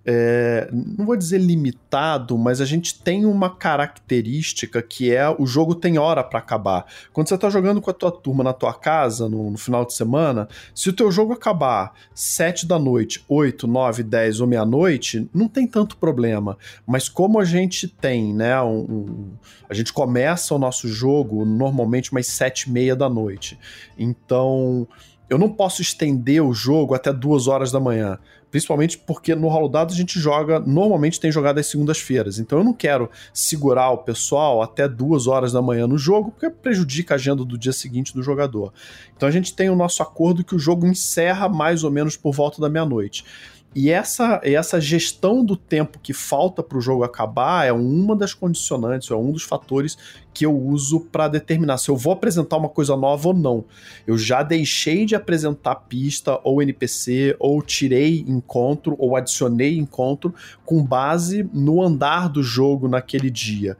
[0.05, 5.75] é, não vou dizer limitado, mas a gente tem uma característica que é o jogo
[5.75, 6.87] tem hora para acabar.
[7.13, 9.93] Quando você tá jogando com a tua turma na tua casa no, no, final de
[9.93, 15.49] semana, se o teu jogo acabar 7 da noite, 8, 9, 10 ou meia-noite, não
[15.49, 16.57] tem tanto problema.
[16.87, 19.31] Mas como a gente tem, né, um, um,
[19.69, 23.59] a gente começa o nosso jogo normalmente umas 7 e meia da noite.
[23.99, 24.89] Então,
[25.31, 28.19] eu não posso estender o jogo até duas horas da manhã.
[28.51, 32.39] Principalmente porque no rolo dado a gente joga, normalmente tem jogado às segundas-feiras.
[32.39, 36.51] Então eu não quero segurar o pessoal até duas horas da manhã no jogo, porque
[36.51, 38.73] prejudica a agenda do dia seguinte do jogador.
[39.17, 42.33] Então a gente tem o nosso acordo que o jogo encerra mais ou menos por
[42.33, 43.25] volta da meia-noite.
[43.73, 48.35] E essa, essa gestão do tempo que falta para o jogo acabar é uma das
[48.35, 49.97] condicionantes, é um dos fatores
[50.35, 53.65] que eu uso para determinar se eu vou apresentar uma coisa nova ou não.
[54.05, 60.85] Eu já deixei de apresentar pista ou NPC, ou tirei encontro, ou adicionei encontro com
[60.85, 63.77] base no andar do jogo naquele dia.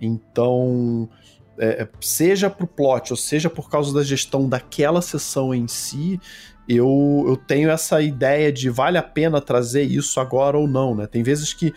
[0.00, 1.08] Então,
[1.58, 6.20] é, seja para o plot ou seja por causa da gestão daquela sessão em si,
[6.76, 11.06] eu, eu tenho essa ideia de vale a pena trazer isso agora ou não, né?
[11.06, 11.72] Tem vezes que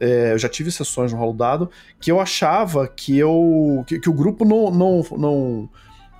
[0.00, 3.84] é, eu já tive sessões no rolo dado, que eu achava que eu.
[3.86, 5.70] que, que o grupo não, não, não,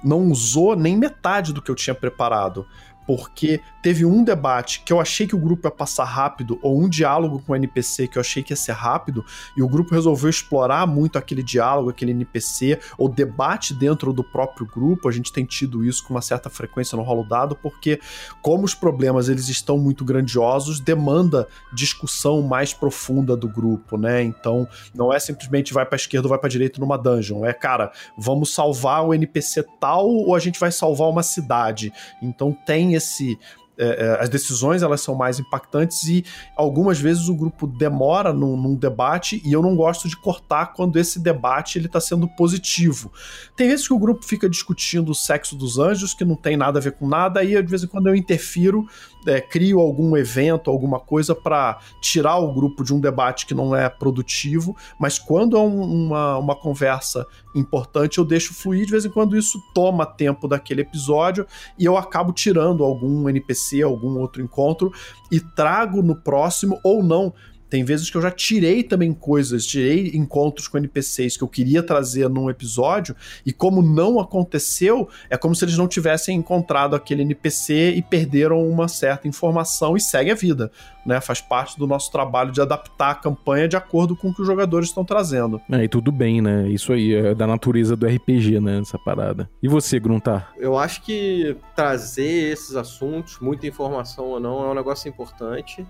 [0.02, 2.66] não usou nem metade do que eu tinha preparado
[3.08, 6.86] porque teve um debate que eu achei que o grupo ia passar rápido, ou um
[6.86, 9.24] diálogo com o NPC que eu achei que ia ser rápido,
[9.56, 14.66] e o grupo resolveu explorar muito aquele diálogo, aquele NPC, ou debate dentro do próprio
[14.66, 15.08] grupo.
[15.08, 17.98] A gente tem tido isso com uma certa frequência no rolo dado, porque
[18.42, 24.22] como os problemas eles estão muito grandiosos, demanda discussão mais profunda do grupo, né?
[24.22, 27.90] Então, não é simplesmente vai para esquerda ou vai para direita numa dungeon, é cara,
[28.18, 31.90] vamos salvar o NPC tal ou a gente vai salvar uma cidade.
[32.20, 33.38] Então tem esse
[33.80, 36.24] é, é, as decisões elas são mais impactantes e
[36.56, 40.98] algumas vezes o grupo demora num, num debate e eu não gosto de cortar quando
[40.98, 43.12] esse debate ele está sendo positivo.
[43.56, 46.80] Tem vezes que o grupo fica discutindo o sexo dos anjos que não tem nada
[46.80, 48.84] a ver com nada e de vez em quando eu interfiro
[49.26, 53.74] é, crio algum evento, alguma coisa para tirar o grupo de um debate que não
[53.74, 58.86] é produtivo, mas quando é um, uma, uma conversa importante, eu deixo fluir.
[58.86, 61.46] De vez em quando isso toma tempo daquele episódio
[61.78, 64.92] e eu acabo tirando algum NPC, algum outro encontro
[65.30, 67.32] e trago no próximo ou não
[67.68, 71.82] tem vezes que eu já tirei também coisas, tirei encontros com NPCs que eu queria
[71.82, 77.22] trazer num episódio, e como não aconteceu, é como se eles não tivessem encontrado aquele
[77.22, 80.70] NPC e perderam uma certa informação e segue a vida.
[81.04, 81.20] Né?
[81.20, 84.46] Faz parte do nosso trabalho de adaptar a campanha de acordo com o que os
[84.46, 85.60] jogadores estão trazendo.
[85.70, 86.68] É, e tudo bem, né?
[86.68, 88.80] Isso aí é da natureza do RPG, né?
[88.80, 89.48] Essa parada.
[89.62, 90.52] E você, Gruntar?
[90.58, 95.86] Eu acho que trazer esses assuntos, muita informação ou não, é um negócio importante.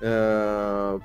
[0.00, 0.98] É,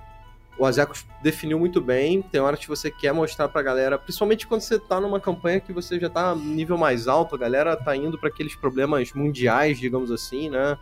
[0.59, 2.21] o Azekos definiu muito bem.
[2.21, 5.71] Tem horas que você quer mostrar pra galera, principalmente quando você tá numa campanha que
[5.71, 10.11] você já tá nível mais alto, a galera tá indo para aqueles problemas mundiais, digamos
[10.11, 10.77] assim, né?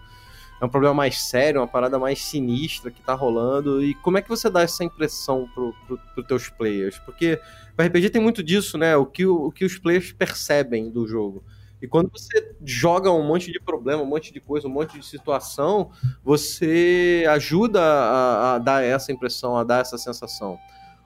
[0.59, 3.83] É um problema mais sério, uma parada mais sinistra que tá rolando.
[3.83, 6.97] E como é que você dá essa impressão pro, pro, pro teus players?
[6.97, 7.39] Porque
[7.77, 8.97] o RPG tem muito disso, né?
[8.97, 11.43] O que, o que os players percebem do jogo.
[11.81, 15.05] E quando você joga um monte de problema, um monte de coisa, um monte de
[15.05, 15.91] situação,
[16.23, 20.57] você ajuda a, a dar essa impressão, a dar essa sensação.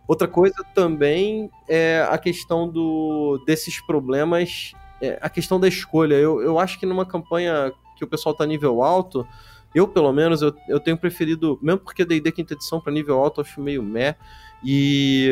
[0.08, 6.16] Outra coisa também é a questão do, desses problemas, é a questão da escolha.
[6.16, 9.28] Eu, eu acho que numa campanha que o pessoal tá nível alto,
[9.74, 13.42] eu pelo menos, eu, eu tenho preferido, mesmo porque D&D quinta edição para nível alto
[13.42, 14.16] eu acho meio meh,
[14.64, 15.32] e,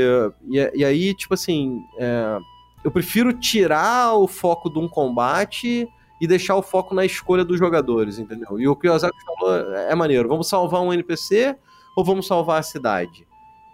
[0.49, 2.39] e, e aí, tipo assim, é,
[2.83, 5.87] eu prefiro tirar o foco de um combate
[6.21, 8.59] e deixar o foco na escolha dos jogadores, entendeu?
[8.59, 10.27] E o que o Ozaki falou é maneiro.
[10.27, 11.55] Vamos salvar um NPC
[11.95, 13.27] ou vamos salvar a cidade?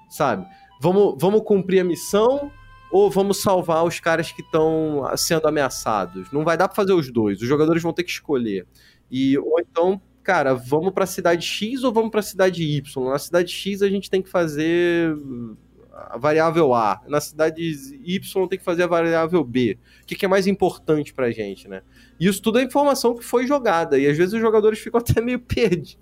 [0.09, 0.45] Sabe?
[0.79, 2.51] Vamos, vamos cumprir a missão
[2.91, 6.31] ou vamos salvar os caras que estão sendo ameaçados?
[6.31, 7.41] Não vai dar para fazer os dois.
[7.41, 8.67] Os jogadores vão ter que escolher.
[9.09, 13.09] E ou então, cara, vamos para a cidade X ou vamos para a cidade Y?
[13.09, 15.15] Na cidade X a gente tem que fazer
[15.95, 17.61] a variável A, na cidade
[18.03, 19.77] Y tem que fazer a variável B.
[20.03, 21.81] O que, que é mais importante pra gente, né?
[22.19, 25.21] E isso tudo é informação que foi jogada, e às vezes os jogadores ficam até
[25.21, 25.97] meio perdidos,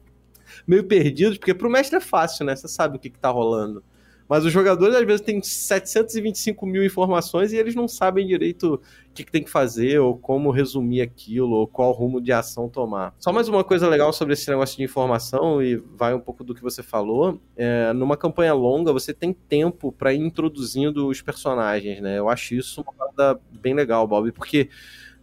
[0.66, 2.56] meio perdidos, porque pro mestre é fácil, né?
[2.56, 3.84] Você sabe o que, que tá rolando.
[4.28, 9.14] Mas os jogadores às vezes têm 725 mil informações e eles não sabem direito o
[9.14, 13.14] que, que, tem que fazer, ou como resumir aquilo, ou qual rumo de ação tomar.
[13.20, 16.56] Só mais uma coisa legal sobre esse negócio de informação, e vai um pouco do
[16.56, 17.40] que você falou.
[17.56, 22.18] É, numa campanha longa, você tem tempo para ir introduzindo os personagens, né?
[22.18, 24.70] Eu acho isso uma coisa bem legal, Bob, porque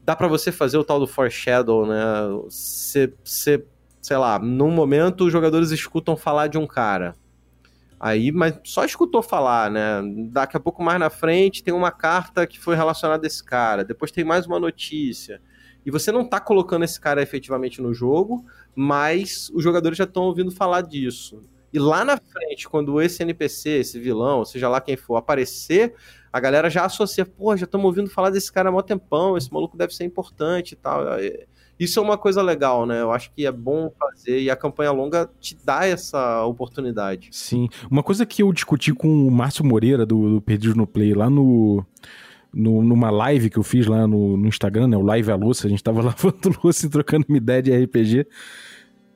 [0.04, 1.96] dá para você fazer o tal do foreshadow, né?
[2.44, 7.16] Você, sei lá, num momento os jogadores escutam falar de um cara
[8.00, 10.00] Aí, mas só escutou falar, né?
[10.30, 13.84] Daqui a pouco mais na frente tem uma carta que foi relacionada a esse cara,
[13.84, 15.42] depois tem mais uma notícia.
[15.84, 20.22] E você não tá colocando esse cara efetivamente no jogo, mas os jogadores já estão
[20.22, 21.44] ouvindo falar disso.
[21.72, 25.94] E lá na frente, quando esse NPC, esse vilão, seja lá quem for, aparecer,
[26.32, 29.52] a galera já associa, pô, já estamos ouvindo falar desse cara há mó tempão, esse
[29.52, 31.02] maluco deve ser importante e tal.
[31.80, 33.00] Isso é uma coisa legal, né?
[33.00, 37.30] Eu acho que é bom fazer e a campanha longa te dá essa oportunidade.
[37.32, 37.68] Sim.
[37.90, 41.30] Uma coisa que eu discuti com o Márcio Moreira, do, do Perdido no Play, lá
[41.30, 41.82] no,
[42.52, 44.96] no, numa live que eu fiz lá no, no Instagram, né?
[44.98, 48.26] O Live a Lúcia, a gente tava lavando louça e trocando uma ideia de RPG.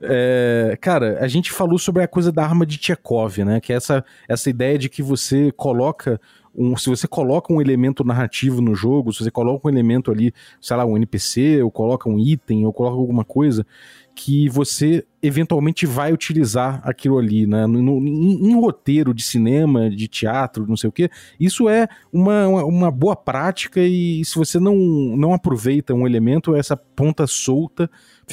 [0.01, 3.61] É, cara, a gente falou sobre a coisa da arma de Tchekov, né?
[3.61, 6.19] Que é essa, essa ideia de que você coloca
[6.57, 10.33] um, se você coloca um elemento narrativo no jogo, se você coloca um elemento ali,
[10.61, 13.67] sei lá, um NPC, ou coloca um item, ou coloca alguma coisa,
[14.15, 17.67] que você eventualmente vai utilizar aquilo ali, né?
[17.67, 21.89] No, no, em, em, roteiro de cinema, de teatro, não sei o que, isso é
[22.13, 27.27] uma, uma, uma, boa prática e se você não, não aproveita um elemento, essa ponta
[27.27, 27.91] solta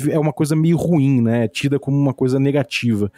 [0.10, 1.46] é uma coisa meio ruim, né?
[1.46, 3.12] É tida como uma coisa negativa.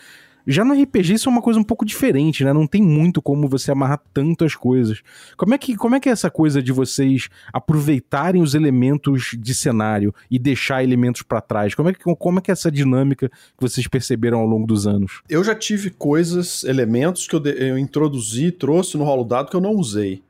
[0.46, 2.52] Já no RPG isso é uma coisa um pouco diferente, né?
[2.52, 5.02] Não tem muito como você amarrar tantas coisas.
[5.38, 9.54] Como é que, como é, que é essa coisa de vocês aproveitarem os elementos de
[9.54, 11.74] cenário e deixar elementos para trás?
[11.74, 14.86] Como é, que, como é que é essa dinâmica que vocês perceberam ao longo dos
[14.86, 15.22] anos?
[15.30, 19.62] Eu já tive coisas, elementos que eu, eu introduzi, trouxe no rolo dado que eu
[19.62, 20.24] não usei.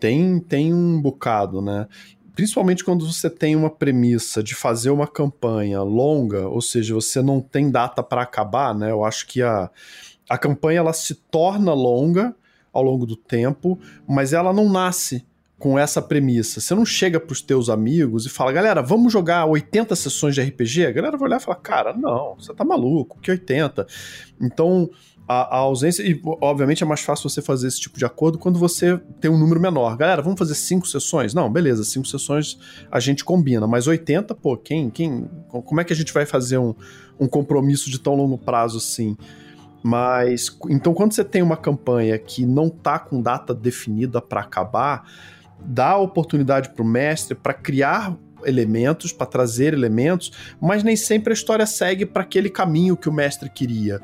[0.00, 1.86] Tem, tem um bocado, né?
[2.34, 7.40] Principalmente quando você tem uma premissa de fazer uma campanha longa, ou seja, você não
[7.40, 8.90] tem data para acabar, né?
[8.90, 9.70] Eu acho que a,
[10.28, 12.34] a campanha ela se torna longa
[12.72, 15.26] ao longo do tempo, mas ela não nasce
[15.62, 16.60] com essa premissa.
[16.60, 20.42] Você não chega para os teus amigos e fala, galera, vamos jogar 80 sessões de
[20.42, 20.86] RPG?
[20.86, 23.86] A galera vai olhar e falar, cara, não, você tá maluco, que 80?
[24.40, 24.90] Então,
[25.26, 26.02] a, a, ausência.
[26.02, 29.38] E, obviamente, é mais fácil você fazer esse tipo de acordo quando você tem um
[29.38, 29.96] número menor.
[29.96, 31.34] Galera, vamos fazer cinco sessões?
[31.34, 32.58] Não, beleza, cinco sessões
[32.90, 33.66] a gente combina.
[33.66, 34.90] Mas 80, pô, quem.
[34.90, 36.74] quem como é que a gente vai fazer um,
[37.18, 39.16] um compromisso de tão longo prazo assim?
[39.82, 40.56] Mas.
[40.68, 45.04] Então, quando você tem uma campanha que não tá com data definida para acabar,
[45.64, 51.34] dá oportunidade para o mestre para criar elementos, para trazer elementos, mas nem sempre a
[51.34, 54.00] história segue para aquele caminho que o mestre queria.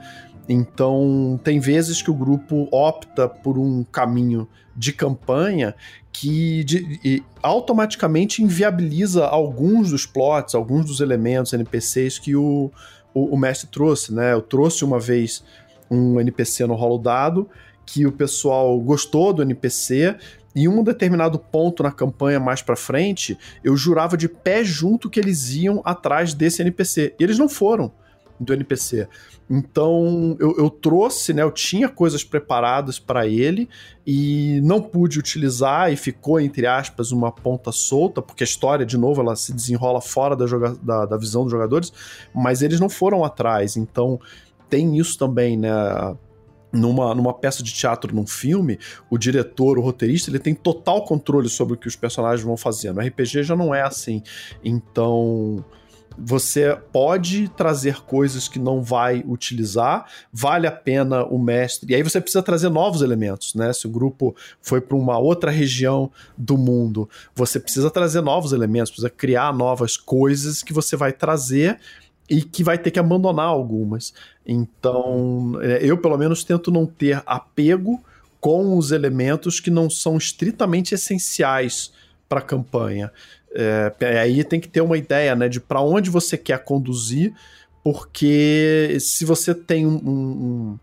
[0.48, 5.74] Então, tem vezes que o grupo opta por um caminho de campanha
[6.10, 12.70] que de, automaticamente inviabiliza alguns dos plots, alguns dos elementos NPCs que o,
[13.12, 14.32] o, o, mestre trouxe, né?
[14.32, 15.44] Eu trouxe uma vez
[15.90, 17.48] um NPC no rolo dado
[17.84, 20.14] que o pessoal gostou do NPC,
[20.54, 25.20] e um determinado ponto na campanha mais para frente, eu jurava de pé junto que
[25.20, 27.14] eles iam atrás desse NPC.
[27.18, 27.92] E eles não foram
[28.38, 29.08] do NPC.
[29.50, 31.42] Então eu, eu trouxe, né?
[31.42, 33.68] Eu tinha coisas preparadas para ele
[34.06, 38.96] e não pude utilizar e ficou, entre aspas, uma ponta solta, porque a história, de
[38.96, 40.46] novo, ela se desenrola fora da,
[40.82, 41.92] da, da visão dos jogadores,
[42.34, 43.76] mas eles não foram atrás.
[43.76, 44.20] Então
[44.68, 45.70] tem isso também, né?
[46.72, 48.78] numa, numa peça de teatro, num filme,
[49.10, 52.92] o diretor, o roteirista, ele tem total controle sobre o que os personagens vão fazer.
[52.92, 54.22] No RPG já não é assim.
[54.62, 55.64] Então,
[56.20, 61.92] você pode trazer coisas que não vai utilizar, vale a pena o mestre.
[61.92, 63.72] E aí você precisa trazer novos elementos, né?
[63.72, 68.90] Se o grupo foi para uma outra região do mundo, você precisa trazer novos elementos,
[68.90, 71.78] precisa criar novas coisas que você vai trazer
[72.28, 74.12] e que vai ter que abandonar algumas.
[74.44, 78.02] Então, é, eu pelo menos tento não ter apego
[78.40, 81.92] com os elementos que não são estritamente essenciais
[82.28, 83.10] para a campanha.
[83.54, 87.34] É, aí tem que ter uma ideia né, de para onde você quer conduzir,
[87.82, 90.78] porque se você tem um, um,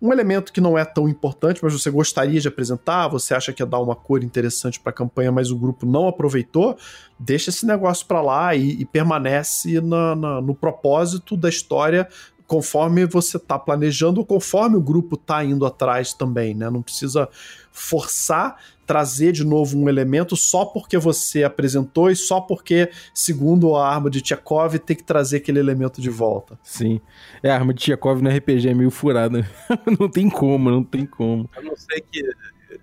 [0.00, 3.62] um, elemento que não é tão importante, mas você gostaria de apresentar, você acha que
[3.62, 6.78] ia dar uma cor interessante para a campanha, mas o grupo não aproveitou,
[7.18, 12.08] deixa esse negócio para lá e, e permanece na, na, no propósito da história
[12.46, 16.70] conforme você está planejando, conforme o grupo está indo atrás também, né?
[16.70, 17.28] Não precisa
[17.72, 23.88] forçar trazer de novo um elemento só porque você apresentou e só porque, segundo a
[23.88, 26.58] arma de Tchekov, tem que trazer aquele elemento de volta.
[26.62, 27.00] Sim.
[27.42, 29.48] É, a arma de Tchekov no RPG é meio furada.
[29.98, 31.48] não tem como, não tem como.
[31.56, 32.22] Eu não sei que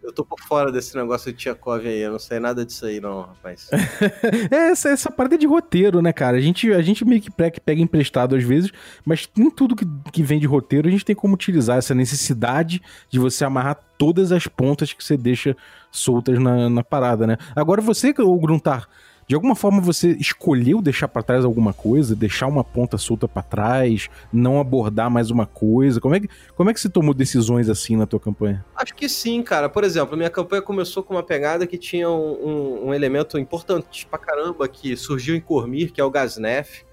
[0.02, 3.00] eu tô por fora desse negócio de Tchekov aí, eu não sei nada disso aí,
[3.00, 3.70] não, rapaz.
[4.52, 6.38] é, essa, essa parte é de roteiro, né, cara?
[6.38, 8.72] A gente, a gente meio que pega emprestado às vezes,
[9.06, 12.82] mas nem tudo que, que vem de roteiro a gente tem como utilizar essa necessidade
[13.10, 15.56] de você amarrar todas as pontas que você deixa
[15.92, 17.38] soltas na, na parada, né?
[17.56, 18.88] Agora você, o Gruntar,
[19.28, 23.42] de alguma forma você escolheu deixar para trás alguma coisa, deixar uma ponta solta para
[23.42, 26.02] trás, não abordar mais uma coisa?
[26.02, 28.64] Como é, que, como é que você tomou decisões assim na tua campanha?
[28.76, 29.70] Acho que sim, cara.
[29.70, 34.06] Por exemplo, minha campanha começou com uma pegada que tinha um, um, um elemento importante
[34.08, 36.84] pra caramba que surgiu em Cormir, que é o Gasnef.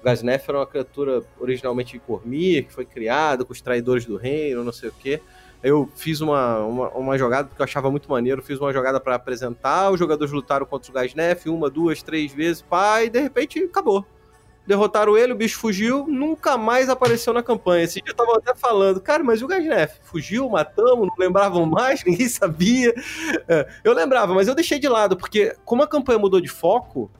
[0.00, 4.16] O Gasnef era uma criatura originalmente de Cormir, que foi criada com os traidores do
[4.16, 5.20] reino, não sei o quê
[5.62, 9.16] eu fiz uma, uma, uma, jogada que eu achava muito maneiro, fiz uma jogada para
[9.16, 13.58] apresentar, os jogadores lutaram contra o Gasnef uma, duas, três vezes, pá, e de repente
[13.60, 14.04] acabou.
[14.66, 17.84] Derrotaram ele, o bicho fugiu, nunca mais apareceu na campanha.
[17.84, 22.04] Esse dia eu tava até falando, cara, mas o Gasnef fugiu, matamos, não lembravam mais,
[22.06, 22.94] ninguém sabia.
[23.48, 27.10] É, eu lembrava, mas eu deixei de lado, porque como a campanha mudou de foco,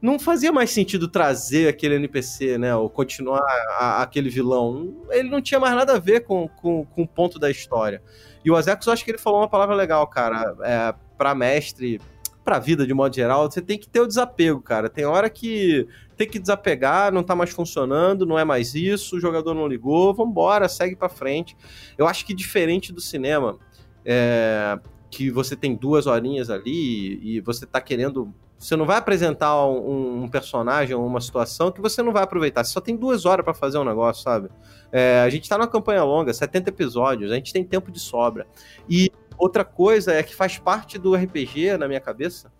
[0.00, 2.74] não fazia mais sentido trazer aquele NPC, né?
[2.74, 3.42] Ou continuar
[3.78, 5.04] a, aquele vilão.
[5.10, 8.02] Ele não tinha mais nada a ver com, com, com o ponto da história.
[8.44, 10.56] E o Azekos, eu acho que ele falou uma palavra legal, cara.
[10.62, 12.00] É, pra mestre,
[12.42, 14.88] pra vida de modo geral, você tem que ter o desapego, cara.
[14.88, 15.86] Tem hora que
[16.16, 20.12] tem que desapegar, não tá mais funcionando, não é mais isso, o jogador não ligou,
[20.12, 21.56] vambora, segue pra frente.
[21.96, 23.58] Eu acho que diferente do cinema,
[24.04, 24.78] é,
[25.10, 28.34] que você tem duas horinhas ali e você tá querendo.
[28.60, 32.62] Você não vai apresentar um, um personagem ou uma situação que você não vai aproveitar.
[32.62, 34.50] Você só tem duas horas para fazer um negócio, sabe?
[34.92, 38.46] É, a gente tá numa campanha longa, 70 episódios, a gente tem tempo de sobra.
[38.86, 42.52] E outra coisa é que faz parte do RPG, na minha cabeça,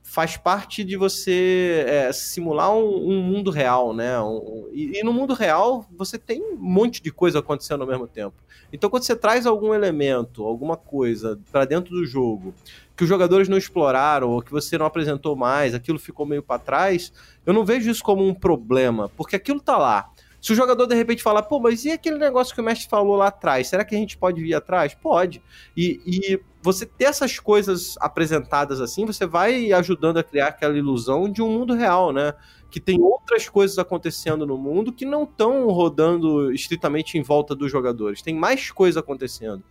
[0.00, 4.20] faz parte de você é, simular um, um, mundo real, né?
[4.20, 8.06] Um, e, e, no mundo real você tem um monte de coisa acontecendo ao mesmo
[8.06, 8.36] tempo.
[8.72, 12.54] Então, quando você traz algum elemento, alguma coisa para dentro do jogo
[13.02, 16.60] que os jogadores não exploraram ou que você não apresentou mais, aquilo ficou meio para
[16.60, 17.12] trás,
[17.44, 20.08] eu não vejo isso como um problema, porque aquilo tá lá.
[20.40, 23.16] Se o jogador de repente falar, pô, mas e aquele negócio que o mestre falou
[23.16, 23.66] lá atrás?
[23.66, 24.94] Será que a gente pode vir atrás?
[24.94, 25.42] Pode.
[25.76, 31.28] E, e você ter essas coisas apresentadas assim, você vai ajudando a criar aquela ilusão
[31.28, 32.34] de um mundo real, né?
[32.70, 37.70] Que tem outras coisas acontecendo no mundo que não estão rodando estritamente em volta dos
[37.70, 38.22] jogadores.
[38.22, 39.62] Tem mais coisa acontecendo.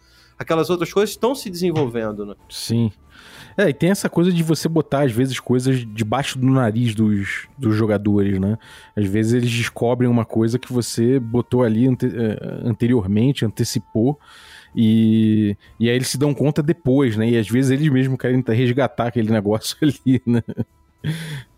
[0.41, 2.33] Aquelas outras coisas estão se desenvolvendo, né?
[2.49, 2.91] Sim.
[3.55, 7.47] É, e tem essa coisa de você botar, às vezes, coisas debaixo do nariz dos,
[7.57, 8.57] dos jogadores, né?
[8.95, 14.19] Às vezes eles descobrem uma coisa que você botou ali ante, eh, anteriormente, antecipou,
[14.75, 17.29] e, e aí eles se dão conta depois, né?
[17.29, 20.41] E às vezes eles mesmos querem resgatar aquele negócio ali, né?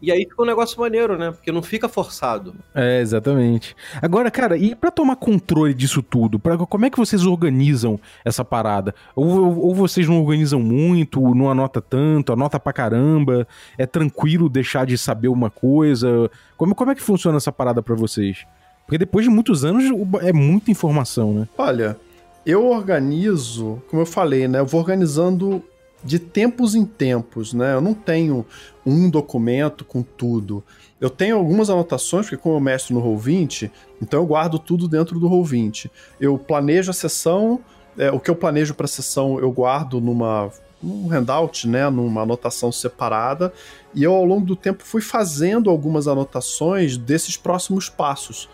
[0.01, 1.31] E aí fica um negócio maneiro, né?
[1.31, 2.55] Porque não fica forçado.
[2.73, 3.75] É, exatamente.
[4.01, 6.39] Agora, cara, e para tomar controle disso tudo?
[6.39, 8.93] Pra, como é que vocês organizam essa parada?
[9.15, 13.47] Ou, ou, ou, vocês não organizam muito, não anota tanto, anota pra caramba?
[13.77, 16.29] É tranquilo deixar de saber uma coisa?
[16.57, 18.45] Como, como é que funciona essa parada para vocês?
[18.85, 19.85] Porque depois de muitos anos
[20.21, 21.47] é muita informação, né?
[21.57, 21.97] Olha,
[22.45, 24.59] eu organizo, como eu falei, né?
[24.59, 25.63] Eu vou organizando
[26.03, 27.73] de tempos em tempos, né?
[27.73, 28.45] Eu não tenho
[28.85, 30.63] um documento com tudo.
[30.99, 33.69] Eu tenho algumas anotações, porque como eu mestro no Roll20,
[34.01, 35.89] então eu guardo tudo dentro do Roll20.
[36.19, 37.59] Eu planejo a sessão,
[37.97, 40.51] é, o que eu planejo para a sessão eu guardo numa
[40.83, 43.53] um handout, né, numa anotação separada,
[43.95, 48.49] e eu ao longo do tempo fui fazendo algumas anotações desses próximos passos.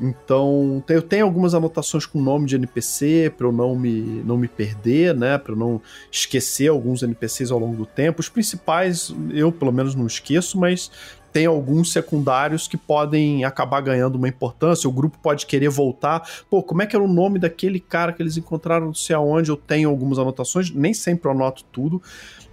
[0.00, 4.46] Então, eu tenho algumas anotações com nome de NPC para eu não me, não me
[4.46, 5.36] perder, né?
[5.38, 5.80] Para eu não
[6.10, 8.20] esquecer alguns NPCs ao longo do tempo.
[8.20, 10.90] Os principais eu, pelo menos, não esqueço, mas
[11.38, 14.90] tem alguns secundários que podem acabar ganhando uma importância.
[14.90, 16.28] O grupo pode querer voltar.
[16.50, 19.48] Pô, como é que era o nome daquele cara que eles encontraram não sei aonde?
[19.48, 22.02] Eu tenho algumas anotações, nem sempre eu anoto tudo.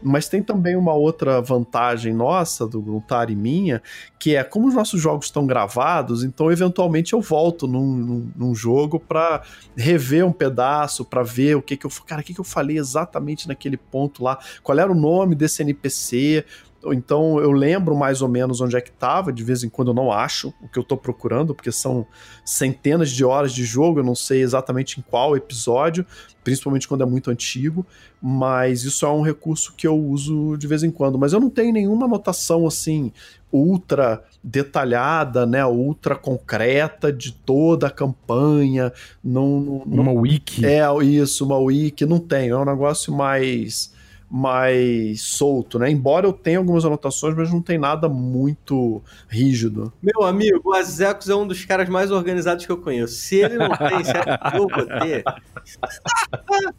[0.03, 3.81] Mas tem também uma outra vantagem nossa, do Gruntar e minha,
[4.19, 8.53] que é como os nossos jogos estão gravados, então eventualmente eu volto num, num, num
[8.53, 9.41] jogo para
[9.75, 11.91] rever um pedaço, para ver o que que eu.
[12.05, 15.63] Cara, o que, que eu falei exatamente naquele ponto lá, qual era o nome desse
[15.63, 16.45] NPC,
[16.93, 19.93] então eu lembro mais ou menos onde é que estava, de vez em quando eu
[19.93, 22.05] não acho o que eu estou procurando, porque são
[22.43, 26.05] centenas de horas de jogo, eu não sei exatamente em qual episódio,
[26.43, 27.85] principalmente quando é muito antigo,
[28.21, 31.17] mas isso é um recurso que eu uso de vez em quando.
[31.17, 33.11] Mas eu não tenho nenhuma anotação assim
[33.51, 38.91] ultra detalhada, né, ultra concreta de toda a campanha,
[39.23, 40.65] não, não uma wiki.
[40.65, 43.94] É isso, uma wiki não tenho, é um negócio mais
[44.29, 45.89] mais solto, né?
[45.89, 49.93] Embora eu tenha algumas anotações, mas não tem nada muito rígido.
[50.01, 53.15] Meu amigo, o Azecos é um dos caras mais organizados que eu conheço.
[53.15, 55.23] Se ele não tem, será que eu vou ter?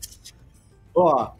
[0.94, 1.30] Ó,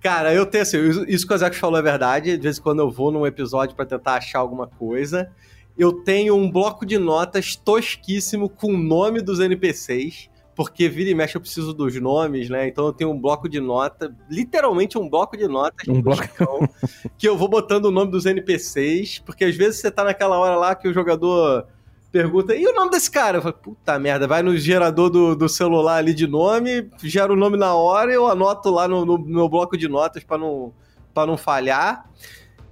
[0.00, 0.78] cara, eu tenho assim,
[1.08, 2.36] isso que o Azecos falou é verdade.
[2.36, 5.30] De vez em quando eu vou num episódio para tentar achar alguma coisa.
[5.76, 10.28] Eu tenho um bloco de notas tosquíssimo com o nome dos NPCs
[10.58, 12.66] porque vira e mexe eu preciso dos nomes, né?
[12.66, 16.28] Então eu tenho um bloco de nota, literalmente um bloco de notas um bloco.
[16.36, 16.68] Chão,
[17.16, 20.56] que eu vou botando o nome dos NPCs, porque às vezes você tá naquela hora
[20.56, 21.64] lá que o jogador
[22.10, 23.38] pergunta, e o nome desse cara?
[23.38, 27.36] Eu falo, puta merda, vai no gerador do, do celular ali de nome, gera o
[27.36, 30.72] nome na hora e eu anoto lá no, no meu bloco de notas para não,
[31.14, 32.10] pra não falhar.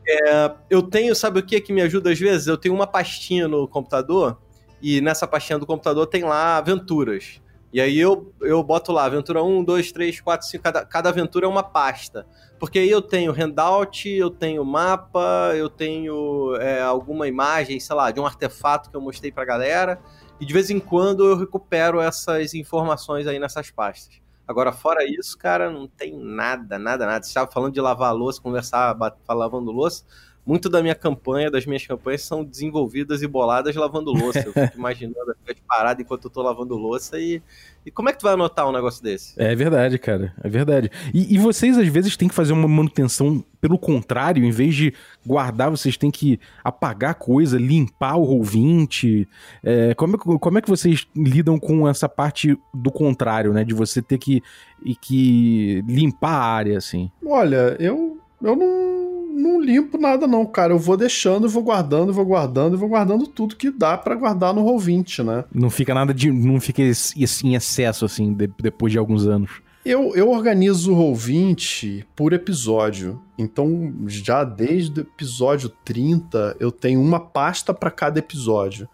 [0.05, 2.49] É, eu tenho, sabe o que que me ajuda às vezes?
[2.49, 4.39] Eu tenho uma pastinha no computador
[4.82, 7.41] e nessa pastinha do computador tem lá aventuras.
[7.77, 11.45] E aí eu, eu boto lá, aventura 1, 2, 3, 4, 5, cada, cada aventura
[11.45, 12.27] é uma pasta.
[12.59, 18.11] Porque aí eu tenho handout, eu tenho mapa, eu tenho é, alguma imagem, sei lá,
[18.11, 20.01] de um artefato que eu mostrei pra galera.
[20.41, 24.22] E de vez em quando eu recupero essas informações aí nessas pastas.
[24.49, 27.22] Agora, fora isso, cara, não tem nada, nada, nada.
[27.24, 28.97] Você estava falando de lavar louça, conversar,
[29.29, 30.03] lavando louça.
[30.47, 34.39] Muito da minha campanha, das minhas campanhas, são desenvolvidas e boladas lavando louça.
[34.47, 37.43] Eu fico imaginando as paradas enquanto eu tô lavando louça e,
[37.85, 39.35] e como é que tu vai anotar um negócio desse?
[39.37, 40.33] É verdade, cara.
[40.41, 40.89] É verdade.
[41.13, 44.95] E, e, vocês, às vezes, têm que fazer uma manutenção pelo contrário, em vez de
[45.27, 48.45] guardar, vocês têm que apagar coisa, limpar o roll
[49.65, 53.65] É, como, é, como é que vocês lidam com essa parte do contrário, né?
[53.65, 54.41] De você ter que,
[54.85, 57.11] e que limpar a área, assim?
[57.25, 59.06] Olha, eu, eu não
[59.37, 60.72] não limpo nada, não, cara.
[60.72, 64.64] Eu vou deixando, vou guardando, vou guardando, vou guardando tudo que dá para guardar no
[64.64, 65.45] Roll20, né?
[65.55, 66.30] Não fica nada de.
[66.32, 69.51] Não fica em excesso, assim, de, depois de alguns anos.
[69.84, 73.22] Eu, eu organizo o Roll20 por episódio.
[73.39, 78.89] Então, já desde o episódio 30, eu tenho uma pasta para cada episódio.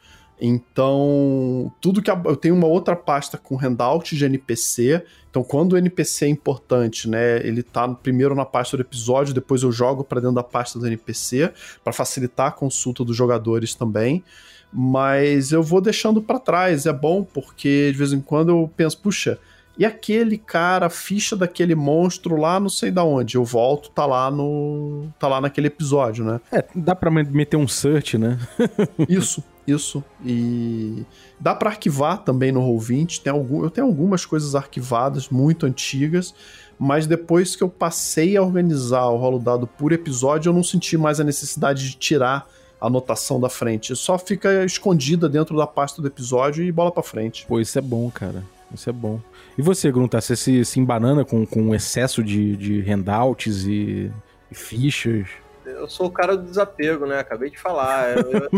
[0.45, 5.01] Então, tudo que eu tenho uma outra pasta com handout de NPC.
[5.31, 9.63] Então, quando o NPC é importante, né, ele tá primeiro na pasta do episódio, depois
[9.63, 11.53] eu jogo para dentro da pasta do NPC
[11.85, 14.25] para facilitar a consulta dos jogadores também.
[14.73, 18.99] Mas eu vou deixando para trás, é bom porque de vez em quando eu penso,
[18.99, 19.39] puxa,
[19.77, 23.37] e aquele cara, a ficha daquele monstro lá, não sei da onde.
[23.37, 25.09] Eu volto, tá lá no.
[25.19, 26.41] tá lá naquele episódio, né?
[26.53, 28.39] É, dá pra meter um search, né?
[29.09, 30.05] Isso, isso.
[30.25, 31.05] E
[31.41, 33.23] dá para arquivar também no Roll20.
[33.23, 36.35] Tem algum, eu tenho algumas coisas arquivadas muito antigas,
[36.79, 40.99] mas depois que eu passei a organizar o rolo dado por episódio, eu não senti
[40.99, 42.47] mais a necessidade de tirar
[42.81, 43.95] a anotação da frente.
[43.97, 47.47] Só fica escondida dentro da pasta do episódio e bola para frente.
[47.47, 48.43] Pô, isso é bom, cara.
[48.75, 49.21] Isso é bom.
[49.57, 54.11] E você, Grunta, você se, se embanana com, com excesso de, de handouts e,
[54.51, 55.29] e fichas?
[55.83, 57.19] eu sou o cara do desapego, né?
[57.19, 58.17] Acabei de falar.
[58.17, 58.49] Eu,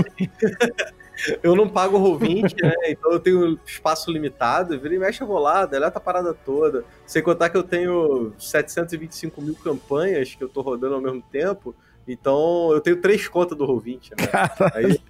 [1.43, 2.75] eu, não pago o Roll20, né?
[2.89, 4.79] Então eu tenho espaço limitado.
[4.79, 6.85] Vira e mexe eu vou lá, deleta a parada toda.
[7.07, 11.75] Sem contar que eu tenho 725 mil campanhas que eu tô rodando ao mesmo tempo.
[12.07, 14.29] Então eu tenho três contas do Roll20, né?
[14.75, 15.01] Aí...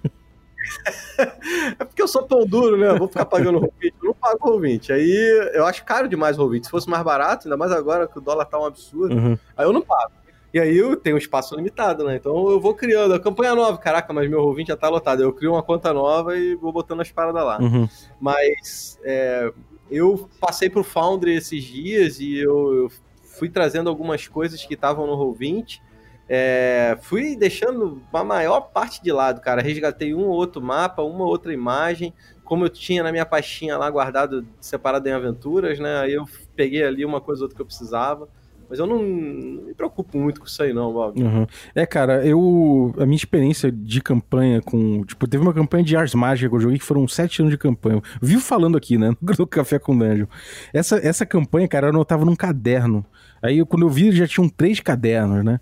[1.79, 2.93] é porque eu sou pão duro, né?
[2.97, 3.93] vou ficar pagando Roll20.
[4.01, 4.91] Eu não pago Roll20.
[4.91, 6.65] Aí eu acho caro demais o Roll20.
[6.65, 9.37] Se fosse mais barato, ainda mais agora que o dólar tá um absurdo, uhum.
[9.55, 10.11] aí eu não pago.
[10.53, 12.15] E aí eu tenho um espaço limitado, né?
[12.15, 13.13] Então eu vou criando.
[13.13, 15.21] A campanha nova, caraca, mas meu roll já tá lotado.
[15.21, 17.59] Eu crio uma conta nova e vou botando as paradas lá.
[17.59, 17.89] Uhum.
[18.21, 19.51] Mas é,
[19.91, 22.91] eu passei pro Foundry esses dias e eu, eu
[23.37, 25.81] fui trazendo algumas coisas que estavam no Roll20.
[26.27, 29.61] É, fui deixando a maior parte de lado, cara.
[29.61, 32.13] Resgatei um ou outro mapa, uma outra imagem.
[32.43, 35.99] Como eu tinha na minha pastinha lá guardado, separado em aventuras, né?
[35.99, 38.27] Aí eu peguei ali uma coisa ou outra que eu precisava.
[38.69, 41.21] Mas eu não, não, me preocupo muito com isso aí, não, Bob.
[41.21, 41.45] Uhum.
[41.73, 42.93] É, cara, eu.
[42.97, 45.03] A minha experiência de campanha com.
[45.03, 47.57] Tipo, teve uma campanha de Ars Mágica que eu joguei que foram sete anos de
[47.57, 47.97] campanha.
[47.97, 49.15] Eu vivo falando aqui, né?
[49.37, 50.27] No Café com Dungeon.
[50.73, 53.05] Essa, essa campanha, cara, eu anotava num caderno.
[53.41, 55.59] Aí, quando eu vi, já tinham três cadernos, né?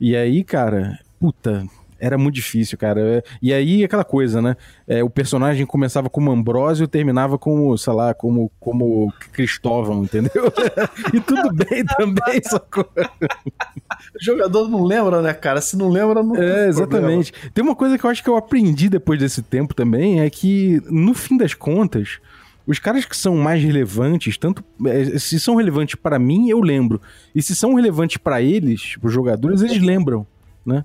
[0.00, 1.66] E aí, cara, puta,
[1.98, 3.24] era muito difícil, cara.
[3.40, 4.56] E aí, aquela coisa, né?
[4.86, 10.52] É, o personagem começava como Ambrósio e terminava como, sei lá, como, como Cristóvão, entendeu?
[11.12, 12.86] e tudo bem também, sacou?
[12.94, 15.60] o jogador não lembra, né, cara?
[15.60, 17.32] Se não lembra, não É, exatamente.
[17.32, 17.52] Problema.
[17.54, 20.80] Tem uma coisa que eu acho que eu aprendi depois desse tempo também, é que,
[20.90, 22.18] no fim das contas,
[22.66, 27.00] os caras que são mais relevantes, tanto é, se são relevantes para mim, eu lembro.
[27.34, 30.26] E se são relevantes para eles, os jogadores, eles lembram,
[30.64, 30.84] né?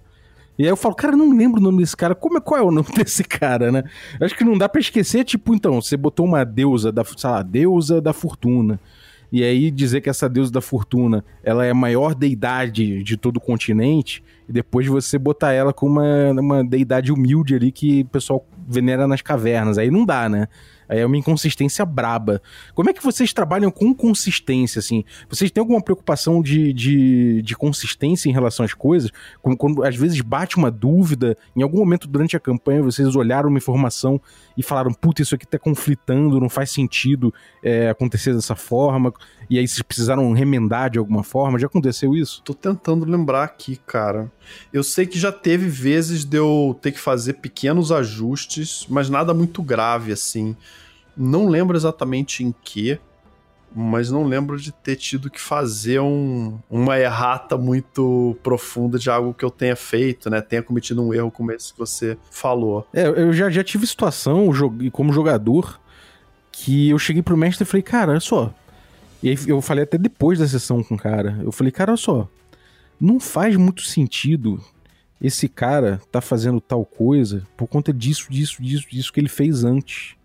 [0.59, 2.13] E aí eu falo, cara, não lembro o nome desse cara.
[2.13, 3.83] Como é, qual é o nome desse cara, né?
[4.19, 7.41] Acho que não dá para esquecer, tipo, então, você botou uma deusa da, sei lá,
[7.41, 8.79] deusa da fortuna.
[9.31, 13.37] E aí dizer que essa deusa da fortuna, ela é a maior deidade de todo
[13.37, 18.05] o continente, e depois você botar ela com uma, uma deidade humilde ali que o
[18.05, 19.77] pessoal venera nas cavernas.
[19.77, 20.49] Aí não dá, né?
[20.91, 22.41] É uma inconsistência braba.
[22.73, 25.05] Como é que vocês trabalham com consistência, assim?
[25.29, 29.09] Vocês têm alguma preocupação de, de, de consistência em relação às coisas?
[29.41, 33.49] Quando, quando, às vezes bate uma dúvida, em algum momento durante a campanha vocês olharam
[33.49, 34.21] uma informação
[34.57, 37.33] e falaram, puta, isso aqui tá conflitando, não faz sentido
[37.63, 39.13] é, acontecer dessa forma,
[39.49, 41.57] e aí vocês precisaram remendar de alguma forma?
[41.59, 42.41] Já aconteceu isso?
[42.43, 44.31] Tô tentando lembrar aqui, cara.
[44.71, 49.33] Eu sei que já teve vezes de eu ter que fazer pequenos ajustes, mas nada
[49.33, 50.55] muito grave, assim.
[51.15, 52.99] Não lembro exatamente em que,
[53.73, 59.33] mas não lembro de ter tido que fazer um, uma errata muito profunda de algo
[59.33, 60.41] que eu tenha feito, né?
[60.41, 62.87] Tenha cometido um erro como esse que você falou.
[62.93, 64.49] É, eu já, já tive situação
[64.91, 65.79] como jogador
[66.51, 68.53] que eu cheguei pro mestre e falei, cara, olha só.
[69.23, 71.39] E aí eu falei até depois da sessão com o cara.
[71.43, 72.27] Eu falei, cara, olha só.
[72.99, 74.61] Não faz muito sentido
[75.21, 79.63] esse cara tá fazendo tal coisa por conta disso, disso, disso, disso que ele fez
[79.63, 80.15] antes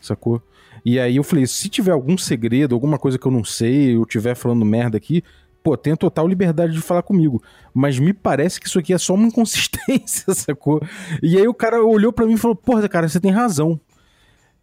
[0.00, 0.42] sacou?
[0.84, 4.04] E aí eu falei, se tiver algum segredo, alguma coisa que eu não sei, eu
[4.06, 5.22] tiver falando merda aqui,
[5.62, 7.42] pô, tem total liberdade de falar comigo.
[7.74, 10.80] Mas me parece que isso aqui é só uma inconsistência, sacou?
[11.22, 13.80] E aí o cara olhou para mim e falou: Porra, cara, você tem razão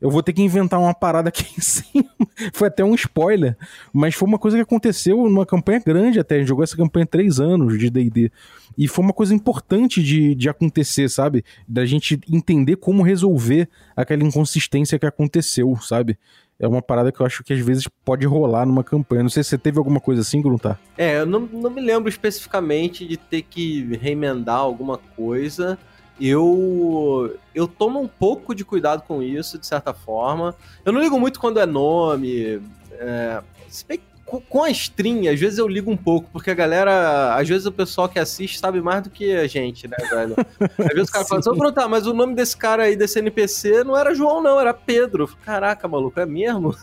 [0.06, 2.06] eu vou ter que inventar uma parada aqui em cima.
[2.54, 3.58] foi até um spoiler,
[3.92, 6.36] mas foi uma coisa que aconteceu numa campanha grande até.
[6.36, 8.32] A gente jogou essa campanha três anos de DD.
[8.78, 11.44] E foi uma coisa importante de, de acontecer, sabe?
[11.68, 16.20] Da gente entender como resolver aquela inconsistência que aconteceu, sabe?
[16.60, 19.24] É uma parada que eu acho que às vezes pode rolar numa campanha.
[19.24, 20.80] Não sei se você teve alguma coisa assim, Gruntar.
[20.96, 25.80] É, eu não, não me lembro especificamente de ter que remendar alguma coisa
[26.20, 30.56] eu eu tomo um pouco de cuidado com isso, de certa forma.
[30.84, 32.62] Eu não ligo muito quando é nome.
[32.92, 37.36] É, se bem com a stream, às vezes eu ligo um pouco, porque a galera,
[37.36, 40.36] às vezes o pessoal que assiste sabe mais do que a gente, né, velho?
[40.80, 43.84] Às vezes o cara fala assim, tá, mas o nome desse cara aí, desse NPC,
[43.84, 45.30] não era João, não, era Pedro.
[45.46, 46.76] Caraca, maluco, é mesmo?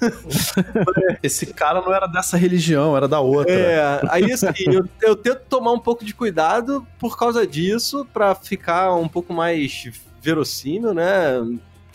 [1.21, 3.53] Esse cara não era dessa religião, era da outra.
[3.53, 8.37] É, aí assim, eu, eu tento tomar um pouco de cuidado por causa disso, para
[8.37, 9.91] ficar um pouco mais
[10.21, 11.45] verossímil, né?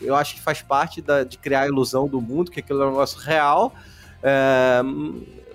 [0.02, 2.86] Eu acho que faz parte da, de criar a ilusão do mundo, que aquilo é
[2.86, 3.74] um negócio real.
[4.22, 4.82] É,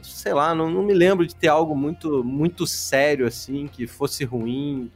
[0.02, 4.24] sei lá, não, não me lembro de ter algo muito, muito sério assim, que fosse
[4.24, 4.90] ruim.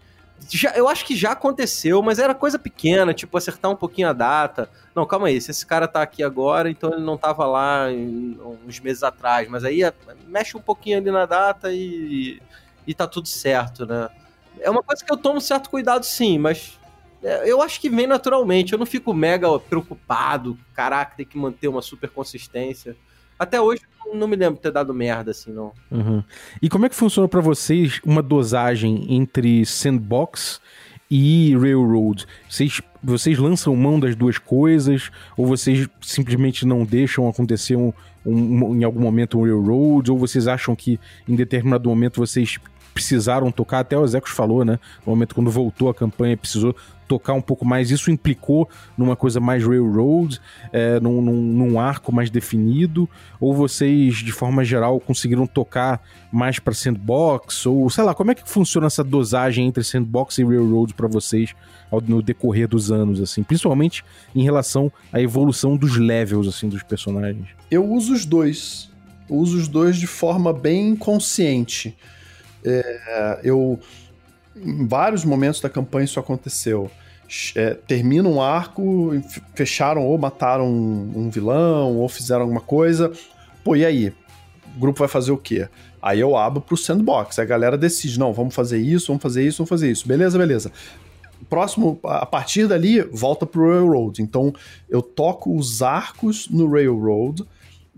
[0.50, 4.12] Já, eu acho que já aconteceu, mas era coisa pequena, tipo acertar um pouquinho a
[4.12, 4.68] data.
[4.94, 8.38] Não, calma aí, se esse cara tá aqui agora, então ele não tava lá em,
[8.66, 9.92] uns meses atrás, mas aí é,
[10.26, 12.40] mexe um pouquinho ali na data e,
[12.86, 14.09] e tá tudo certo, né?
[14.61, 16.78] É uma coisa que eu tomo certo cuidado sim, mas
[17.22, 18.72] é, eu acho que vem naturalmente.
[18.72, 22.96] Eu não fico mega preocupado, caraca, tem que manter uma super consistência.
[23.39, 23.82] Até hoje
[24.14, 25.72] não me lembro de ter dado merda assim, não.
[25.91, 26.22] Uhum.
[26.61, 30.61] E como é que funciona para vocês uma dosagem entre sandbox
[31.11, 32.26] e railroad?
[32.49, 37.93] Vocês, vocês lançam mão das duas coisas ou vocês simplesmente não deixam acontecer um,
[38.24, 40.11] um, em algum momento um railroad?
[40.11, 42.59] Ou vocês acham que em determinado momento vocês
[42.97, 44.78] precisaram tocar, até o Zecos falou, né?
[45.05, 46.74] No momento quando voltou a campanha, precisou
[47.07, 47.90] tocar um pouco mais.
[47.90, 48.66] Isso implicou
[48.97, 50.40] numa coisa mais railroad,
[50.72, 53.07] é, num, num, num, arco mais definido?
[53.38, 57.66] Ou vocês, de forma geral, conseguiram tocar mais para sandbox?
[57.66, 61.55] Ou sei lá, como é que funciona essa dosagem entre sandbox e railroad para vocês
[62.09, 63.42] no decorrer dos anos, assim?
[63.42, 64.03] Principalmente
[64.34, 67.47] em relação à evolução dos levels, assim, dos personagens.
[67.70, 68.90] Eu uso os dois.
[69.28, 71.94] Uso os dois de forma bem consciente.
[72.64, 73.78] É, eu
[74.57, 76.90] em vários momentos da campanha isso aconteceu.
[77.57, 79.11] É, termina um arco,
[79.54, 83.12] fecharam ou mataram um, um, vilão, ou fizeram alguma coisa.
[83.64, 84.14] Pô, e aí?
[84.76, 85.68] O grupo vai fazer o quê?
[86.00, 87.38] Aí eu abro pro sandbox.
[87.38, 90.07] A galera decide: não, vamos fazer isso, vamos fazer isso, vamos fazer isso.
[90.07, 90.70] Beleza, beleza.
[91.50, 94.22] Próximo, a partir dali, volta pro Railroad.
[94.22, 94.54] Então
[94.88, 97.44] eu toco os arcos no Railroad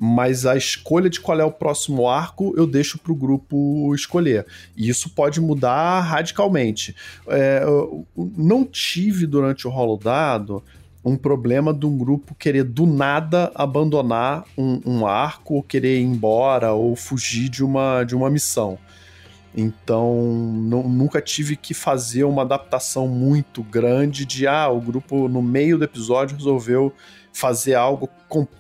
[0.01, 4.47] mas a escolha de qual é o próximo arco eu deixo para o grupo escolher.
[4.77, 6.95] E isso pode mudar radicalmente.
[7.27, 7.65] É,
[8.37, 10.63] não tive durante o rolo dado
[11.05, 16.05] um problema de um grupo querer do nada abandonar um, um, arco, ou querer ir
[16.05, 18.79] embora, ou fugir de uma, de uma missão.
[19.57, 20.23] Então,
[20.55, 25.79] não, nunca tive que fazer uma adaptação muito grande de ah, o grupo no meio
[25.79, 26.93] do episódio resolveu
[27.33, 28.09] fazer algo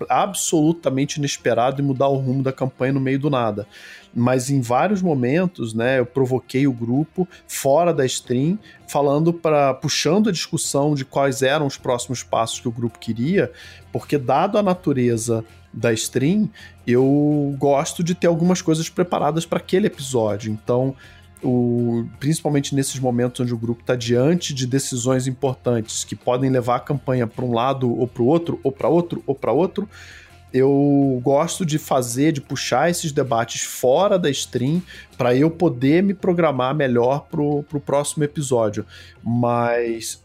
[0.09, 3.66] absolutamente inesperado e mudar o rumo da campanha no meio do nada.
[4.14, 8.59] Mas em vários momentos, né, eu provoquei o grupo fora da stream,
[8.89, 13.53] falando para puxando a discussão de quais eram os próximos passos que o grupo queria,
[13.93, 16.49] porque dado a natureza da stream,
[16.87, 20.51] eu gosto de ter algumas coisas preparadas para aquele episódio.
[20.51, 20.97] Então,
[21.43, 26.76] o, principalmente nesses momentos onde o grupo está diante de decisões importantes que podem levar
[26.76, 29.89] a campanha para um lado ou para o outro, ou para outro, ou para outro,
[30.53, 34.82] eu gosto de fazer, de puxar esses debates fora da stream
[35.16, 38.84] para eu poder me programar melhor pro, pro próximo episódio.
[39.22, 40.22] Mas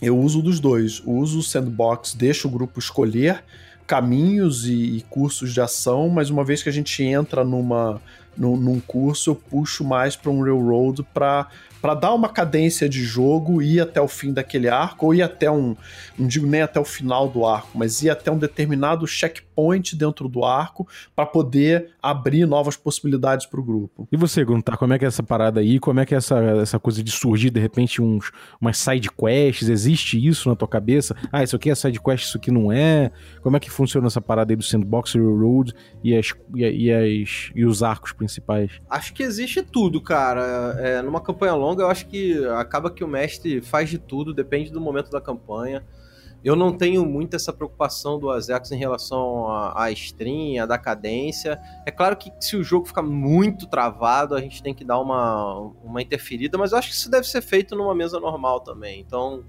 [0.00, 1.02] eu uso dos dois.
[1.04, 3.42] Uso o sandbox, deixo o grupo escolher
[3.86, 8.00] caminhos e, e cursos de ação, mas uma vez que a gente entra numa
[8.36, 11.48] num, num curso, eu puxo mais para um railroad para
[11.80, 15.50] para dar uma cadência de jogo, ir até o fim daquele arco, ou ir até
[15.50, 15.76] um,
[16.18, 20.28] não digo nem até o final do arco, mas ir até um determinado checkpoint dentro
[20.28, 24.08] do arco para poder abrir novas possibilidades para o grupo.
[24.10, 25.78] E você, Guntar, como é que é essa parada aí?
[25.78, 29.68] Como é que é essa, essa coisa de surgir de repente uns, umas side quests?
[29.68, 31.14] Existe isso na tua cabeça?
[31.30, 33.10] Ah, isso aqui é side quest, isso aqui não é?
[33.42, 35.72] Como é que funciona essa parada aí do Sandbox Railroad
[36.02, 38.70] e, as, e, e, as, e os arcos principais?
[38.88, 40.76] Acho que existe tudo, cara.
[40.78, 44.32] É, numa campanha longa longa, eu acho que acaba que o mestre faz de tudo,
[44.32, 45.84] depende do momento da campanha.
[46.44, 51.60] eu não tenho muito essa preocupação do Azex em relação à stream, à da cadência.
[51.84, 55.58] É claro que se o jogo ficar muito travado, a gente tem que dar uma,
[55.82, 59.00] uma interferida, mas eu acho que isso deve ser feito numa mesa normal também.
[59.00, 59.44] Então,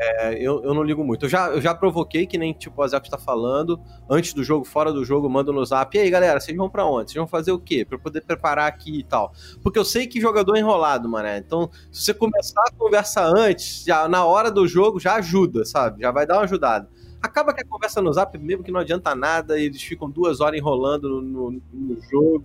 [0.00, 1.26] é, eu, eu não ligo muito.
[1.26, 4.64] Eu já, eu já provoquei, que nem tipo o Azeco está falando, antes do jogo,
[4.64, 5.96] fora do jogo, mando no zap.
[5.96, 7.10] E aí, galera, vocês vão para onde?
[7.10, 7.84] Vocês vão fazer o quê?
[7.84, 9.32] Pra eu poder preparar aqui e tal.
[9.62, 11.38] Porque eu sei que jogador é enrolado, mané.
[11.38, 16.02] Então, se você começar a conversa antes, já na hora do jogo, já ajuda, sabe?
[16.02, 16.88] Já vai dar uma ajudada.
[17.20, 20.58] Acaba que a conversa no zap, mesmo que não adianta nada, eles ficam duas horas
[20.58, 22.44] enrolando no, no, no jogo.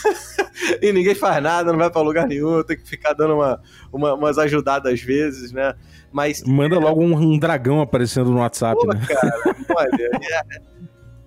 [0.80, 3.60] e ninguém faz nada, não vai para lugar nenhum, tem que ficar dando uma,
[3.92, 5.74] uma, umas ajudadas às vezes, né?
[6.10, 6.42] Mas.
[6.42, 9.00] Manda logo um, um dragão aparecendo no WhatsApp, Pô, né?
[9.06, 10.42] Cara, olha, é,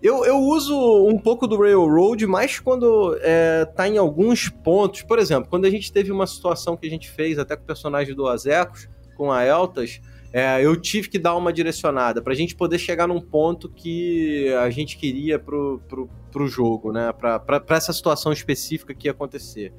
[0.06, 5.02] eu, eu uso um pouco do Railroad, mas quando é, tá em alguns pontos.
[5.02, 7.66] Por exemplo, quando a gente teve uma situação que a gente fez até com o
[7.66, 10.00] personagem do Azecos, com a Eltas,
[10.38, 14.70] é, eu tive que dar uma direcionada pra gente poder chegar num ponto que a
[14.70, 17.14] gente queria pro, pro, pro jogo, né?
[17.14, 19.72] Pra essa situação específica que ia acontecer.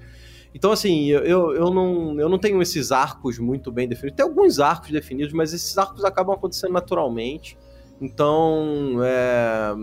[0.54, 4.16] Então, assim, eu, eu, não, eu não tenho esses arcos muito bem definidos.
[4.16, 7.58] Tem alguns arcos definidos, mas esses arcos acabam acontecendo naturalmente.
[8.00, 9.74] Então, é,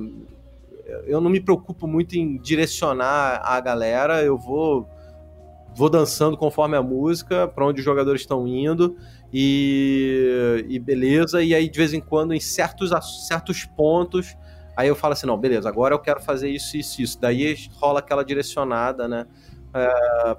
[1.06, 4.24] eu não me preocupo muito em direcionar a galera.
[4.24, 4.90] Eu vou,
[5.76, 8.98] vou dançando conforme a música, para onde os jogadores estão indo.
[9.34, 11.42] E, e beleza.
[11.42, 12.92] E aí, de vez em quando, em certos,
[13.28, 14.38] certos pontos,
[14.78, 17.20] aí eu falo assim: não, beleza, agora eu quero fazer isso, isso, isso.
[17.20, 19.26] Daí rola aquela direcionada, né?
[19.74, 20.38] É,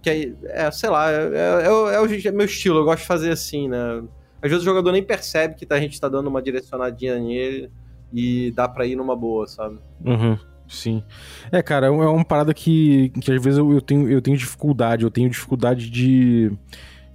[0.00, 3.06] que aí, é, sei lá, é, é, é, o, é, meu estilo, eu gosto de
[3.06, 4.02] fazer assim, né?
[4.40, 7.72] Às vezes o jogador nem percebe que tá, a gente tá dando uma direcionadinha nele
[8.12, 9.80] e dá pra ir numa boa, sabe?
[10.04, 10.38] Uhum.
[10.68, 11.02] Sim.
[11.50, 15.02] É, cara, é uma parada que, que às vezes eu, eu, tenho, eu tenho dificuldade,
[15.02, 16.52] eu tenho dificuldade de.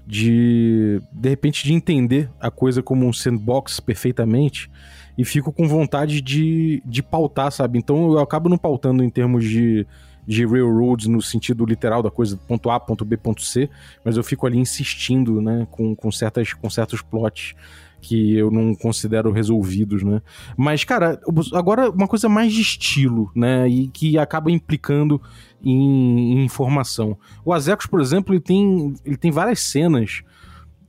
[0.06, 1.02] De.
[1.12, 4.70] De repente, de entender a coisa como um sandbox perfeitamente
[5.18, 7.80] e fico com vontade de, de pautar, sabe?
[7.80, 9.88] Então eu acabo não pautando em termos de
[10.26, 13.70] de railroads no sentido literal da coisa, ponto A, ponto B, ponto C,
[14.04, 17.54] mas eu fico ali insistindo, né, com, com, certas, com certos plots
[18.02, 20.22] que eu não considero resolvidos, né?
[20.58, 21.20] Mas, cara,
[21.54, 23.66] agora uma coisa mais de estilo, né?
[23.70, 25.22] E que acaba implicando
[25.64, 27.18] em, em informação.
[27.46, 30.22] O Azecos, por exemplo, ele tem, ele tem várias cenas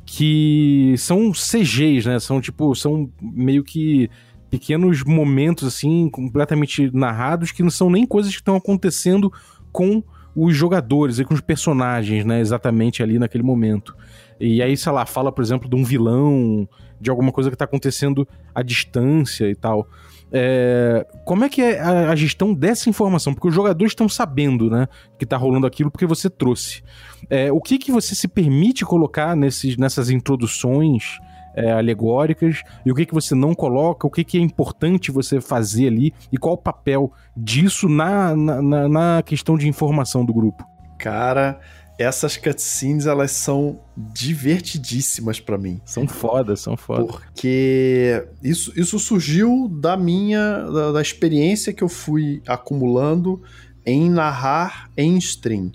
[0.04, 2.18] que são CGs, né?
[2.18, 4.10] São tipo, são meio que
[4.50, 9.32] pequenos momentos assim completamente narrados que não são nem coisas que estão acontecendo
[9.72, 10.02] com
[10.36, 13.96] os jogadores e com os personagens, né, exatamente ali naquele momento.
[14.38, 16.68] E aí, sei lá, fala, por exemplo, de um vilão,
[17.00, 19.88] de alguma coisa que está acontecendo à distância e tal.
[20.36, 23.32] É, como é que é a, a, gestão dessa informação?
[23.32, 26.82] Porque os jogadores estão sabendo, né, que está rolando aquilo porque você trouxe.
[27.30, 31.20] É, o que que você se permite colocar nesses, nessas introduções
[31.54, 35.40] é, alegóricas e o que, que você não coloca, o que, que é importante você
[35.40, 40.68] fazer ali e qual o papel disso na, na, na questão de informação do grupo.
[40.98, 41.60] Cara,
[41.98, 45.80] essas cutscenes elas são divertidíssimas para mim.
[45.84, 47.04] São foda, são foda.
[47.04, 53.40] Porque isso, isso surgiu da minha da, da, experiência que eu fui acumulando
[53.86, 55.70] em narrar em stream.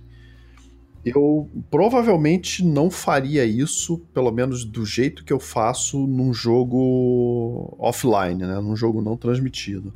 [1.05, 8.43] Eu provavelmente não faria isso, pelo menos do jeito que eu faço num jogo offline,
[8.43, 8.59] né?
[8.59, 9.93] num jogo não transmitido.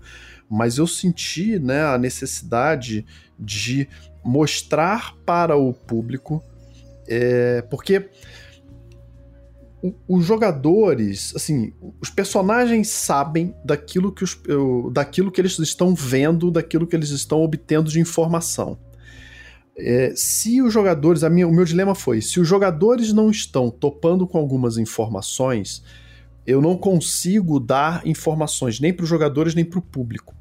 [0.50, 3.06] Mas eu senti né, a necessidade
[3.38, 3.88] de
[4.24, 6.44] mostrar para o público,
[7.08, 8.10] é, porque
[10.08, 14.40] os jogadores, assim, os personagens sabem daquilo que, os,
[14.94, 18.78] daquilo que eles estão vendo, daquilo que eles estão obtendo de informação.
[19.76, 23.70] É, se os jogadores, a minha, o meu dilema foi: se os jogadores não estão
[23.70, 25.84] topando com algumas informações,
[26.46, 30.34] eu não consigo dar informações nem para os jogadores nem para o público.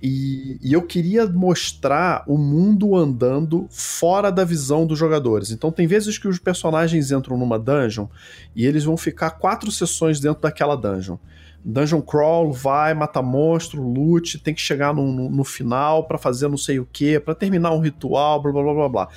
[0.00, 5.50] E, e, eu queria mostrar o mundo andando fora da visão dos jogadores.
[5.50, 8.06] Então, tem vezes que os personagens entram numa dungeon
[8.54, 11.18] e eles vão ficar quatro sessões dentro daquela dungeon.
[11.64, 16.46] Dungeon crawl, vai, mata monstro, loot, tem que chegar no, no, no final para fazer
[16.46, 19.08] não sei o que, para terminar um ritual, blá blá blá blá blá.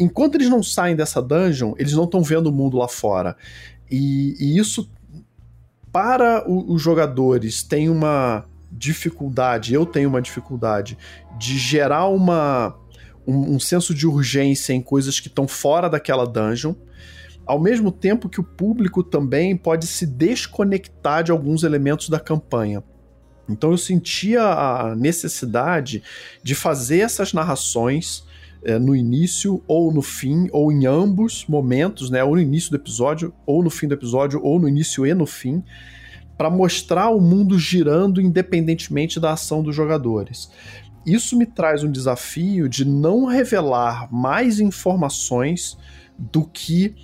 [0.00, 3.36] Enquanto eles não saem dessa dungeon, eles não estão vendo o mundo lá fora.
[3.88, 4.90] E, e isso,
[5.92, 8.44] para os jogadores, tem uma
[8.78, 10.96] dificuldade, eu tenho uma dificuldade,
[11.36, 12.76] de gerar uma,
[13.26, 16.74] um, um senso de urgência em coisas que estão fora daquela dungeon
[17.48, 22.84] ao mesmo tempo que o público também pode se desconectar de alguns elementos da campanha.
[23.48, 26.02] Então eu sentia a necessidade
[26.42, 28.22] de fazer essas narrações
[28.62, 32.22] é, no início ou no fim, ou em ambos momentos, né?
[32.22, 35.24] Ou no início do episódio, ou no fim do episódio, ou no início e no
[35.24, 35.64] fim,
[36.38, 40.48] para mostrar o mundo girando independentemente da ação dos jogadores.
[41.04, 45.76] Isso me traz um desafio de não revelar mais informações
[46.16, 46.94] do que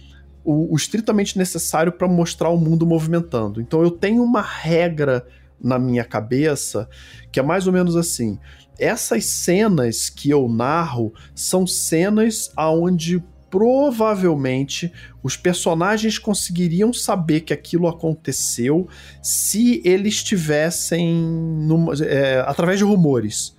[0.45, 3.61] o, o estritamente necessário para mostrar o mundo movimentando.
[3.61, 5.26] Então eu tenho uma regra
[5.61, 6.89] na minha cabeça
[7.32, 8.39] que é mais ou menos assim:
[8.78, 13.22] essas cenas que eu narro são cenas aonde
[13.55, 14.92] provavelmente
[15.22, 18.88] os personagens conseguiriam saber que aquilo aconteceu
[19.22, 23.57] se eles estivessem numa, é, através de rumores.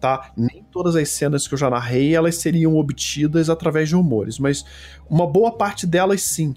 [0.00, 0.32] Tá?
[0.36, 4.64] Nem todas as cenas que eu já narrei elas seriam obtidas através de rumores, mas
[5.08, 6.52] uma boa parte delas sim.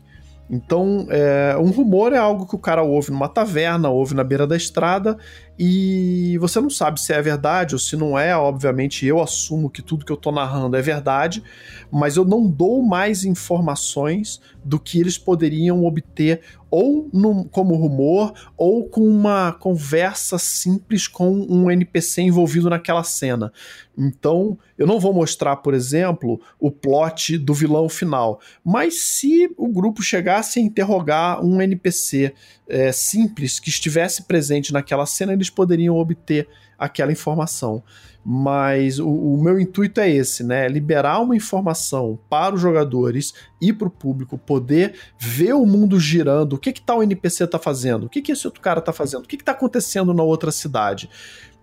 [0.50, 4.48] Então, é, um rumor é algo que o cara ouve numa taverna, ouve na beira
[4.48, 5.16] da estrada,
[5.62, 8.34] e você não sabe se é verdade ou se não é.
[8.34, 11.44] Obviamente, eu assumo que tudo que eu tô narrando é verdade,
[11.92, 16.42] mas eu não dou mais informações do que eles poderiam obter
[16.72, 17.10] ou
[17.52, 23.52] como rumor ou com uma conversa simples com um NPC envolvido naquela cena.
[23.98, 29.68] Então, eu não vou mostrar, por exemplo, o plot do vilão final, mas se o
[29.68, 32.34] grupo chegasse a interrogar um NPC
[32.68, 36.48] é, simples que estivesse presente naquela cena, eles poderiam obter
[36.78, 37.84] aquela informação.
[38.24, 40.68] Mas o, o, meu intuito é esse, né?
[40.68, 46.54] Liberar uma informação para os jogadores e para o público poder ver o mundo girando,
[46.54, 49.24] o que que tal NPC está fazendo, o que que esse outro cara está fazendo,
[49.24, 51.10] o que está acontecendo na outra cidade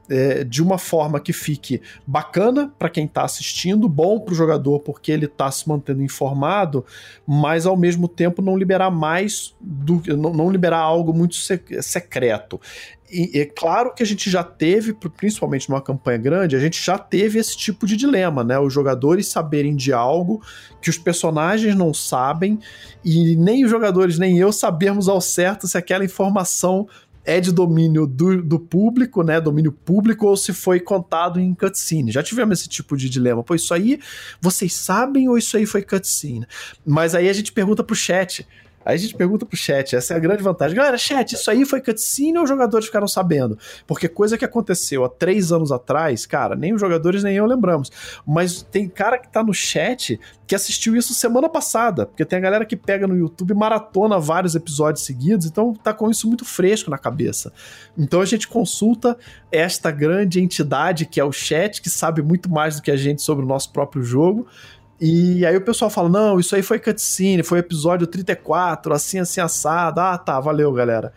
[0.09, 4.81] é, de uma forma que fique bacana para quem está assistindo, bom para o jogador
[4.81, 6.85] porque ele está se mantendo informado,
[7.27, 12.61] mas ao mesmo tempo não liberar mais do não, não liberar algo muito secreto.
[13.11, 16.99] E é claro que a gente já teve, principalmente numa campanha grande, a gente já
[16.99, 18.59] teve esse tipo de dilema, né?
[18.59, 20.43] Os jogadores saberem de algo
[20.83, 22.59] que os personagens não sabem
[23.05, 26.89] e nem os jogadores nem eu sabemos ao certo se aquela informação
[27.27, 29.41] é de domínio do, do público, né?
[29.41, 32.13] Domínio público, ou se foi contado em cutscene.
[32.13, 33.43] Já tivemos esse tipo de dilema.
[33.43, 33.99] Pô, isso aí
[34.41, 36.47] vocês sabem ou isso aí foi cutscene?
[36.85, 38.47] Mas aí a gente pergunta pro chat.
[38.87, 40.77] Aí a gente pergunta pro chat, essa é a grande vantagem.
[40.77, 43.59] Galera, chat, isso aí foi cutscene ou os jogadores ficaram sabendo?
[43.85, 47.91] Porque coisa que aconteceu há três anos atrás, cara, nem os jogadores nem eu lembramos.
[48.25, 52.43] Mas tem cara que tá no chat que assistiu isso semana passada, porque tem a
[52.43, 56.89] galera que pega no YouTube maratona vários episódios seguidos, então tá com isso muito fresco
[56.89, 57.53] na cabeça.
[57.99, 59.19] Então a gente consulta
[59.51, 63.23] esta grande entidade que é o chat, que sabe muito mais do que a gente
[63.23, 64.47] sobre o nosso próprio jogo,
[65.01, 69.41] e aí o pessoal fala: não, isso aí foi cutscene, foi episódio 34, assim, assim,
[69.41, 70.01] assado.
[70.01, 71.13] Ah, tá, valeu, galera.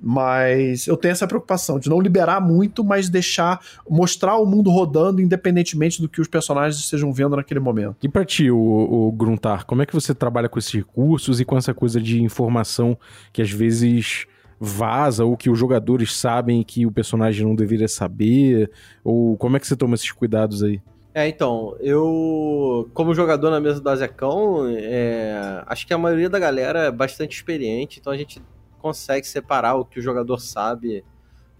[0.00, 5.22] Mas eu tenho essa preocupação de não liberar muito, mas deixar, mostrar o mundo rodando
[5.22, 7.96] independentemente do que os personagens estejam vendo naquele momento.
[8.02, 11.44] E pra ti, o, o Gruntar, como é que você trabalha com esses recursos e
[11.44, 12.98] com essa coisa de informação
[13.32, 14.26] que às vezes
[14.60, 18.70] vaza ou que os jogadores sabem que o personagem não deveria saber?
[19.02, 20.82] Ou como é que você toma esses cuidados aí?
[21.14, 26.40] É, então, eu, como jogador na mesa do Azecão, é, acho que a maioria da
[26.40, 28.42] galera é bastante experiente, então a gente
[28.80, 31.04] consegue separar o que o jogador sabe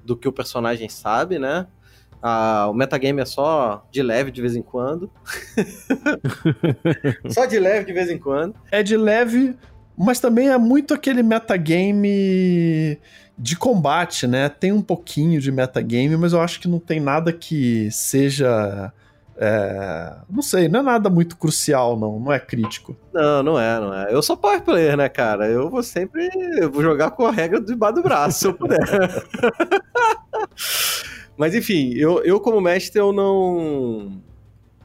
[0.05, 1.69] do que o personagem sabe, né?
[2.21, 5.09] Ah, o metagame é só de leve de vez em quando.
[7.31, 8.57] só de leve de vez em quando.
[8.73, 9.57] É de leve,
[9.97, 12.99] mas também é muito aquele metagame
[13.39, 14.49] de combate, né?
[14.49, 18.93] Tem um pouquinho de metagame, mas eu acho que não tem nada que seja
[19.37, 22.21] é, não sei, não é nada muito crucial, não.
[22.21, 22.97] Não é crítico.
[23.13, 24.15] Não, não é, não é.
[24.15, 25.49] Eu sou power player, né, cara?
[25.49, 26.29] Eu vou sempre.
[26.57, 28.79] Eu vou jogar com a regra debaixo do braço, se eu puder.
[31.37, 34.23] Mas enfim, eu, eu como mestre, eu não.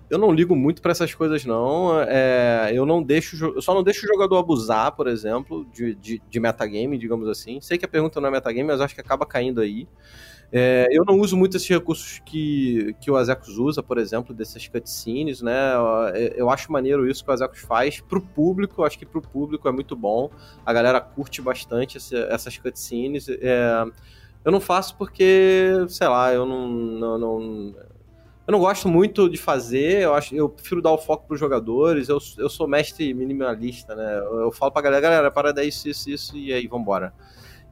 [0.09, 2.01] Eu não ligo muito para essas coisas, não.
[2.01, 3.45] É, eu não deixo.
[3.45, 7.61] Eu só não deixo o jogador abusar, por exemplo, de, de, de metagame, digamos assim.
[7.61, 9.87] Sei que a pergunta não é metagame, mas acho que acaba caindo aí.
[10.51, 14.67] É, eu não uso muito esses recursos que, que o Azecos usa, por exemplo, dessas
[14.67, 15.73] cutscenes, né?
[16.35, 19.71] Eu acho maneiro isso que o Azecos faz pro público, acho que pro público é
[19.71, 20.31] muito bom.
[20.65, 23.29] A galera curte bastante esse, essas cutscenes.
[23.29, 23.85] É,
[24.43, 27.75] eu não faço porque, sei lá, eu não, não, não
[28.49, 32.09] eu não gosto muito de fazer, eu acho, eu prefiro dar o foco pros jogadores,
[32.09, 34.17] eu, eu sou mestre minimalista, né?
[34.17, 37.13] Eu, eu falo pra galera, galera, para daí isso, isso, isso, e aí, vambora.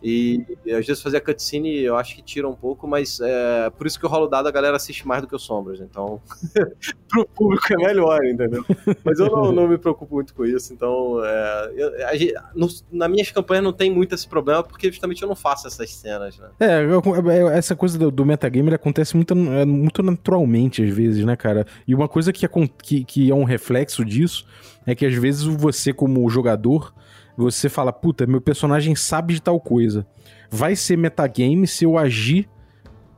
[0.02, 3.88] E às vezes fazer a cutscene eu acho que tira um pouco, mas é por
[3.88, 5.80] isso que o rolo dado a galera assiste mais do que o Sombras.
[5.82, 6.22] Então,
[7.10, 8.64] pro público é melhor, entendeu?
[9.04, 10.72] Mas eu não, não me preocupo muito com isso.
[10.72, 15.22] Então, é, eu, a, no, na minhas campanhas não tem muito esse problema, porque justamente
[15.22, 16.50] eu não faço essas cenas, né?
[16.60, 21.36] É, eu, essa coisa do, do metagame acontece muito, é, muito naturalmente às vezes, né,
[21.36, 21.66] cara?
[21.88, 22.50] E uma coisa que é,
[22.84, 24.46] que, que é um reflexo disso
[24.86, 26.94] é que às vezes você, como jogador,
[27.38, 30.06] você fala, puta, meu personagem sabe de tal coisa.
[30.50, 32.50] Vai ser metagame se eu agir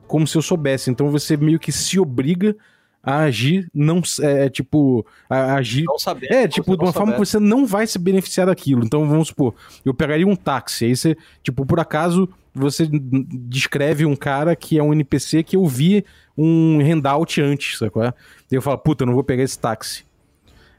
[0.07, 0.91] como se eu soubesse.
[0.91, 2.55] Então você meio que se obriga
[3.01, 5.86] a agir, não é tipo, a agir.
[5.86, 6.32] Não saber.
[6.32, 8.84] É, tipo, de uma forma que você não vai se beneficiar daquilo.
[8.84, 9.55] Então, vamos supor,
[9.86, 14.84] eu pegaria um táxi, aí você, tipo, por acaso, você descreve um cara que é
[14.84, 16.03] um NPC que eu vi
[16.38, 18.03] um handout antes, sacou?
[18.03, 18.13] E
[18.51, 20.09] eu falo, puta, eu não vou pegar esse táxi.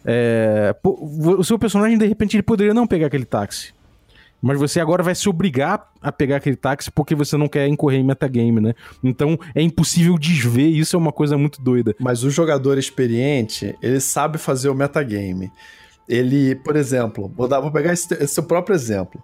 [0.05, 3.73] É, o seu personagem, de repente, ele poderia não pegar aquele táxi.
[4.43, 8.01] Mas você agora vai se obrigar a pegar aquele táxi porque você não quer incorrer
[8.01, 8.75] em metagame, né?
[9.05, 11.95] Então é impossível desver, isso é uma coisa muito doida.
[12.01, 15.53] Mas o jogador experiente, ele sabe fazer o metagame.
[16.09, 19.23] Ele, por exemplo, vou, dar, vou pegar esse seu próprio exemplo.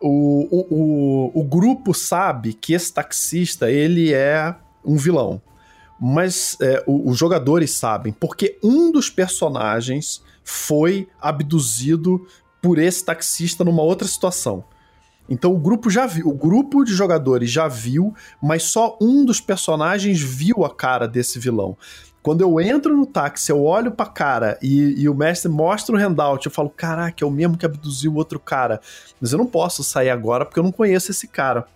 [0.00, 4.54] O, o, o, o grupo sabe que esse taxista, ele é
[4.84, 5.40] um vilão.
[6.00, 12.26] Mas é, os jogadores sabem, porque um dos personagens foi abduzido
[12.62, 14.64] por esse taxista numa outra situação.
[15.28, 19.40] Então o grupo já viu, o grupo de jogadores já viu, mas só um dos
[19.40, 21.76] personagens viu a cara desse vilão.
[22.22, 25.98] Quando eu entro no táxi, eu olho pra cara e, e o mestre mostra o
[25.98, 28.80] handout, eu falo, caraca, é o mesmo que abduziu o outro cara.
[29.20, 31.66] Mas eu não posso sair agora porque eu não conheço esse cara.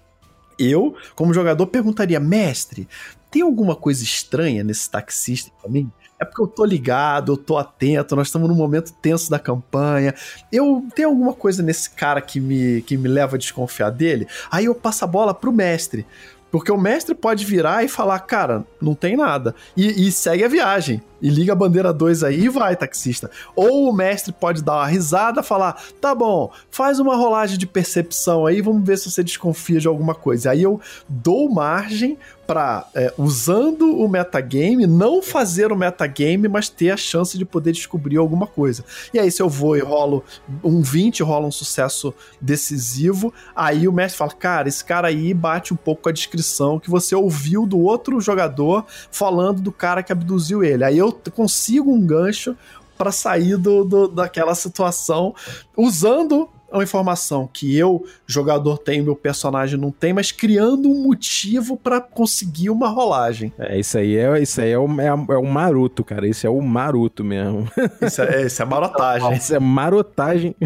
[0.58, 2.86] Eu, como jogador, perguntaria, mestre,
[3.34, 5.90] tem alguma coisa estranha nesse taxista pra mim?
[6.20, 10.14] é porque eu tô ligado, eu tô atento, nós estamos num momento tenso da campanha.
[10.50, 14.26] Eu tenho alguma coisa nesse cara que me, que me leva a desconfiar dele?
[14.48, 16.06] Aí eu passo a bola pro mestre.
[16.52, 19.56] Porque o mestre pode virar e falar, cara, não tem nada.
[19.76, 21.02] E, e segue a viagem.
[21.24, 23.30] E liga a bandeira 2 aí e vai, taxista.
[23.56, 28.44] Ou o mestre pode dar uma risada, falar: tá bom, faz uma rolagem de percepção
[28.44, 30.50] aí, vamos ver se você desconfia de alguma coisa.
[30.50, 36.90] Aí eu dou margem para, é, usando o metagame, não fazer o metagame, mas ter
[36.90, 38.84] a chance de poder descobrir alguma coisa.
[39.12, 40.22] E aí, se eu vou e rolo
[40.62, 45.72] um 20, rola um sucesso decisivo, aí o mestre fala: cara, esse cara aí bate
[45.72, 50.12] um pouco com a descrição que você ouviu do outro jogador falando do cara que
[50.12, 50.84] abduziu ele.
[50.84, 52.56] Aí eu consigo um gancho
[52.96, 55.34] para sair do, do, daquela situação
[55.76, 61.76] usando uma informação que eu, jogador, tenho, meu personagem não tem, mas criando um motivo
[61.76, 63.52] para conseguir uma rolagem.
[63.58, 66.26] É, isso aí é, isso aí é o, é, é o maroto, cara.
[66.26, 67.68] Esse é o maroto mesmo.
[68.00, 69.32] Isso é, isso é marotagem.
[69.32, 70.56] Isso é marotagem.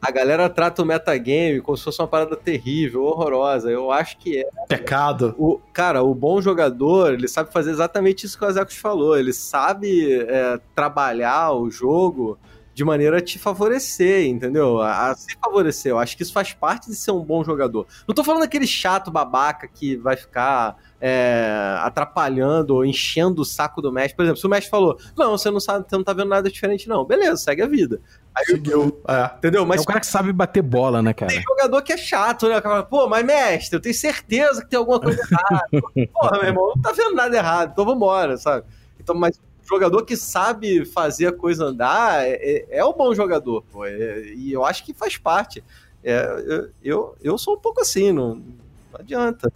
[0.00, 3.70] A galera trata o metagame como se fosse uma parada terrível, horrorosa.
[3.70, 4.48] Eu acho que é.
[4.68, 5.34] Pecado.
[5.38, 9.18] O, cara, o bom jogador, ele sabe fazer exatamente isso que o Azecos falou.
[9.18, 12.38] Ele sabe é, trabalhar o jogo
[12.78, 14.80] de maneira a te favorecer, entendeu?
[14.80, 15.90] A, a, se favorecer.
[15.90, 17.88] Eu acho que isso faz parte de ser um bom jogador.
[18.06, 23.82] Não tô falando daquele chato babaca que vai ficar é, atrapalhando ou enchendo o saco
[23.82, 24.14] do mestre.
[24.14, 26.48] Por exemplo, se o mestre falou, não, você não, sabe, você não tá vendo nada
[26.48, 27.04] diferente, não.
[27.04, 28.00] Beleza, segue a vida.
[28.32, 29.02] Aí, Seguiu.
[29.08, 29.28] É.
[29.38, 29.66] Entendeu?
[29.66, 31.32] Mas, é o cara que sabe bater bola, né, cara?
[31.32, 32.60] Tem jogador que é chato, né?
[32.88, 35.66] Pô, mas mestre, eu tenho certeza que tem alguma coisa errada.
[36.14, 38.64] Porra, meu irmão, não tá vendo nada errado, então vambora, sabe?
[39.00, 43.62] Então, mas jogador que sabe fazer a coisa andar é, é, é o bom jogador,
[43.70, 43.84] pô.
[43.84, 45.62] É, e eu acho que faz parte.
[46.02, 49.52] É, eu, eu sou um pouco assim, não, não adianta.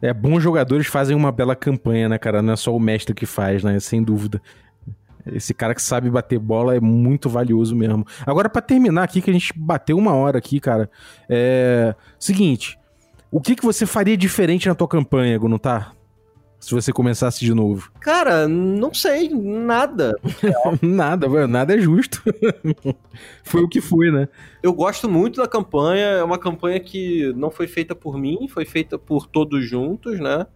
[0.00, 2.42] É, bons jogadores fazem uma bela campanha, né, cara?
[2.42, 3.78] Não é só o mestre que faz, né?
[3.78, 4.42] Sem dúvida.
[5.24, 8.04] Esse cara que sabe bater bola é muito valioso mesmo.
[8.26, 10.90] Agora, para terminar aqui, que a gente bateu uma hora aqui, cara.
[11.28, 11.94] É.
[12.18, 12.78] Seguinte.
[13.30, 15.92] O que, que você faria diferente na tua campanha, Gu, não tá?
[16.62, 17.90] Se você começasse de novo?
[17.98, 20.14] Cara, não sei, nada.
[20.80, 22.22] nada, nada é justo.
[23.42, 24.28] foi o que foi, né?
[24.62, 28.64] Eu gosto muito da campanha, é uma campanha que não foi feita por mim, foi
[28.64, 30.46] feita por todos juntos, né?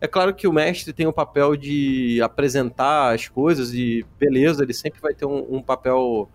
[0.00, 4.74] É claro que o mestre tem o papel de apresentar as coisas e beleza, ele
[4.74, 6.28] sempre vai ter um, um papel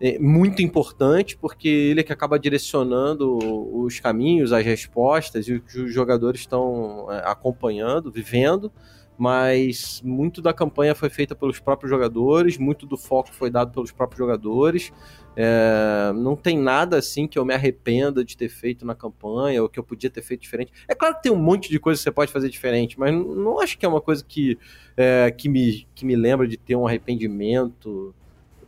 [0.00, 3.36] é muito importante, porque ele é que acaba direcionando
[3.84, 8.72] os caminhos, as respostas, e os jogadores estão é, acompanhando, vivendo,
[9.18, 13.92] mas muito da campanha foi feita pelos próprios jogadores, muito do foco foi dado pelos
[13.92, 14.90] próprios jogadores.
[15.36, 19.68] É, não tem nada assim que eu me arrependa de ter feito na campanha, ou
[19.68, 20.72] que eu podia ter feito diferente.
[20.88, 23.60] É claro que tem um monte de coisa que você pode fazer diferente, mas não
[23.60, 24.58] acho que é uma coisa que,
[24.96, 28.14] é, que, me, que me lembra de ter um arrependimento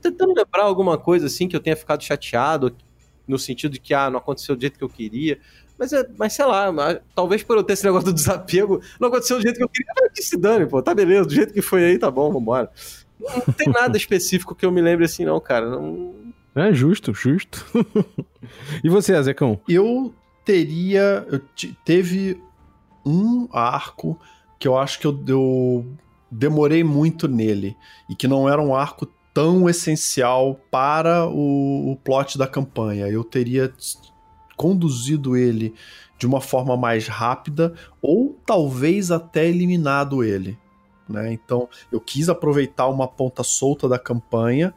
[0.02, 2.74] tentando lembrar alguma coisa assim que eu tenha ficado chateado,
[3.26, 5.38] no sentido de que ah, não aconteceu do jeito que eu queria.
[5.78, 6.66] Mas, é, mas sei lá,
[7.14, 9.92] talvez por eu ter esse negócio do desapego, não aconteceu do jeito que eu queria,
[10.00, 12.70] mas que se dane, pô, tá beleza, do jeito que foi aí, tá bom, vambora.
[13.18, 15.68] Não, não tem nada específico que eu me lembre assim, não, cara.
[15.68, 16.14] Não...
[16.54, 17.64] É justo, justo.
[18.84, 19.60] e você, Azecão?
[19.68, 21.26] Eu teria.
[21.30, 21.40] Eu
[21.84, 22.40] teve
[23.04, 24.18] um arco
[24.58, 25.86] que eu acho que eu, eu
[26.30, 27.76] demorei muito nele.
[28.08, 33.06] E que não era um arco tão essencial para o, o plot da campanha.
[33.08, 33.72] Eu teria
[34.56, 35.74] conduzido ele
[36.18, 40.58] de uma forma mais rápida ou talvez até eliminado ele.
[41.08, 41.32] Né?
[41.32, 44.72] Então eu quis aproveitar uma ponta solta da campanha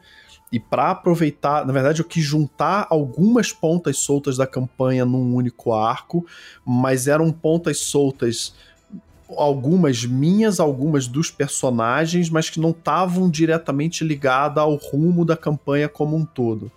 [0.50, 5.72] e para aproveitar, na verdade, eu quis juntar algumas pontas soltas da campanha num único
[5.72, 6.24] arco,
[6.64, 8.54] mas eram pontas soltas
[9.28, 15.88] algumas minhas, algumas dos personagens, mas que não estavam diretamente ligadas ao rumo da campanha
[15.88, 16.70] como um todo.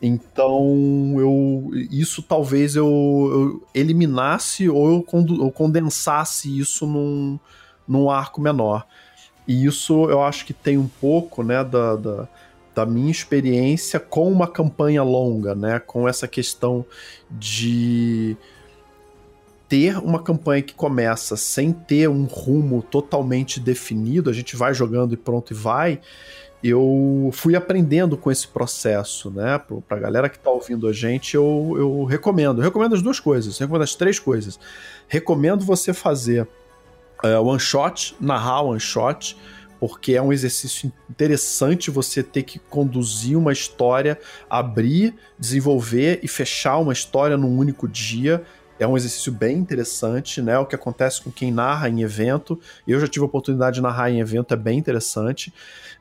[0.00, 5.06] Então, eu isso talvez eu, eu eliminasse ou eu,
[5.40, 7.38] eu, condensasse isso num,
[7.88, 8.86] num arco menor.
[9.48, 12.28] E isso eu acho que tem um pouco né, da, da
[12.76, 15.78] da minha experiência com uma campanha longa, né?
[15.78, 16.84] Com essa questão
[17.30, 18.36] de
[19.68, 25.14] ter uma campanha que começa sem ter um rumo totalmente definido, a gente vai jogando
[25.14, 26.00] e pronto e vai.
[26.62, 29.60] Eu fui aprendendo com esse processo, né?
[29.88, 32.60] Pra galera que tá ouvindo a gente, eu, eu recomendo.
[32.60, 34.58] Eu recomendo as duas coisas, recomendo as três coisas.
[35.06, 36.48] Recomendo você fazer
[37.22, 39.36] uh, one shot, narrar one shot
[39.78, 46.78] porque é um exercício interessante você ter que conduzir uma história, abrir, desenvolver e fechar
[46.78, 48.42] uma história num único dia.
[48.78, 50.58] É um exercício bem interessante, né?
[50.58, 52.60] O que acontece com quem narra em evento.
[52.86, 55.52] Eu já tive a oportunidade de narrar em evento, é bem interessante.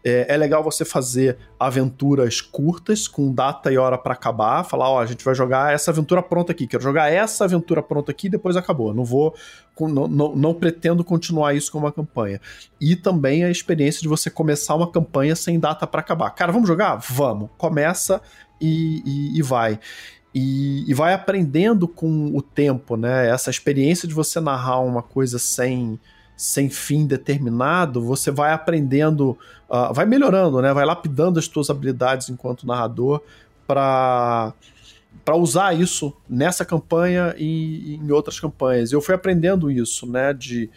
[0.04, 4.64] É, é legal você fazer aventuras curtas, com data e hora para acabar.
[4.64, 6.68] Falar, ó, a gente vai jogar essa aventura pronta aqui.
[6.68, 8.94] Quero jogar essa aventura pronta aqui e depois acabou.
[8.94, 9.34] Não vou.
[9.80, 12.40] Não, não, não pretendo continuar isso como uma campanha.
[12.80, 16.30] E também a experiência de você começar uma campanha sem data para acabar.
[16.32, 16.98] Cara, vamos jogar?
[16.98, 17.50] Vamos.
[17.58, 18.22] Começa
[18.60, 19.80] e, e, e vai.
[20.38, 23.30] E, e, vai aprendendo com o tempo, né?
[23.30, 25.98] Essa experiência de você narrar uma coisa sem
[26.38, 29.38] sem fim determinado, você vai aprendendo,
[29.70, 30.74] uh, vai melhorando, né?
[30.74, 33.22] Vai lapidando as suas habilidades enquanto narrador
[33.66, 34.54] para
[35.26, 38.92] para usar isso nessa campanha e, em outras campanhas.
[38.92, 40.32] Eu fui aprendendo isso, né?
[40.32, 40.70] De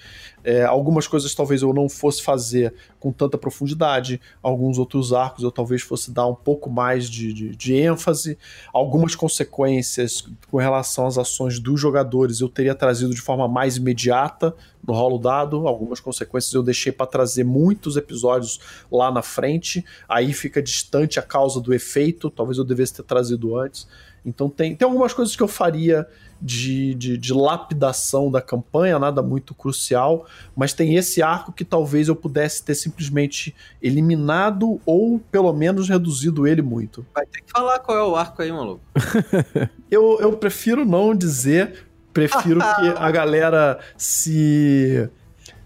[0.43, 5.53] é, algumas coisas talvez eu não fosse fazer com tanta profundidade, alguns outros arcos eu
[5.53, 8.39] talvez fosse dar um pouco mais de, de, de ênfase,
[8.73, 14.55] algumas consequências com relação às ações dos jogadores eu teria trazido de forma mais imediata
[14.87, 18.59] no rolo dado, algumas consequências eu deixei para trazer muitos episódios
[18.91, 23.59] lá na frente, aí fica distante a causa do efeito, talvez eu devesse ter trazido
[23.59, 23.87] antes.
[24.29, 26.07] Então tem, tem algumas coisas que eu faria
[26.41, 30.27] de, de, de, lapidação da campanha, nada muito crucial,
[30.57, 36.47] mas tem esse arco que talvez eu pudesse ter simplesmente eliminado ou pelo menos reduzido
[36.47, 37.05] ele muito.
[37.15, 38.81] Vai ter que falar qual é o arco aí, maluco.
[39.91, 45.11] eu, eu prefiro não dizer, prefiro que a galera se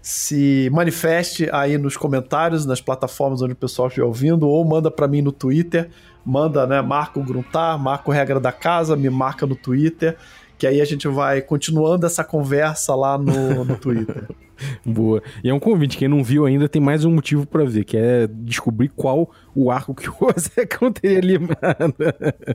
[0.03, 5.07] se manifeste aí nos comentários, nas plataformas onde o pessoal estiver ouvindo, ou manda para
[5.07, 5.89] mim no Twitter,
[6.25, 10.17] manda, né, marca o Gruntar, marca o Regra da Casa, me marca no Twitter,
[10.57, 14.27] que aí a gente vai continuando essa conversa lá no, no Twitter.
[14.85, 15.21] Boa.
[15.43, 17.97] E é um convite, quem não viu ainda tem mais um motivo para ver, que
[17.97, 21.95] é descobrir qual o arco que o Ozecão teria limado.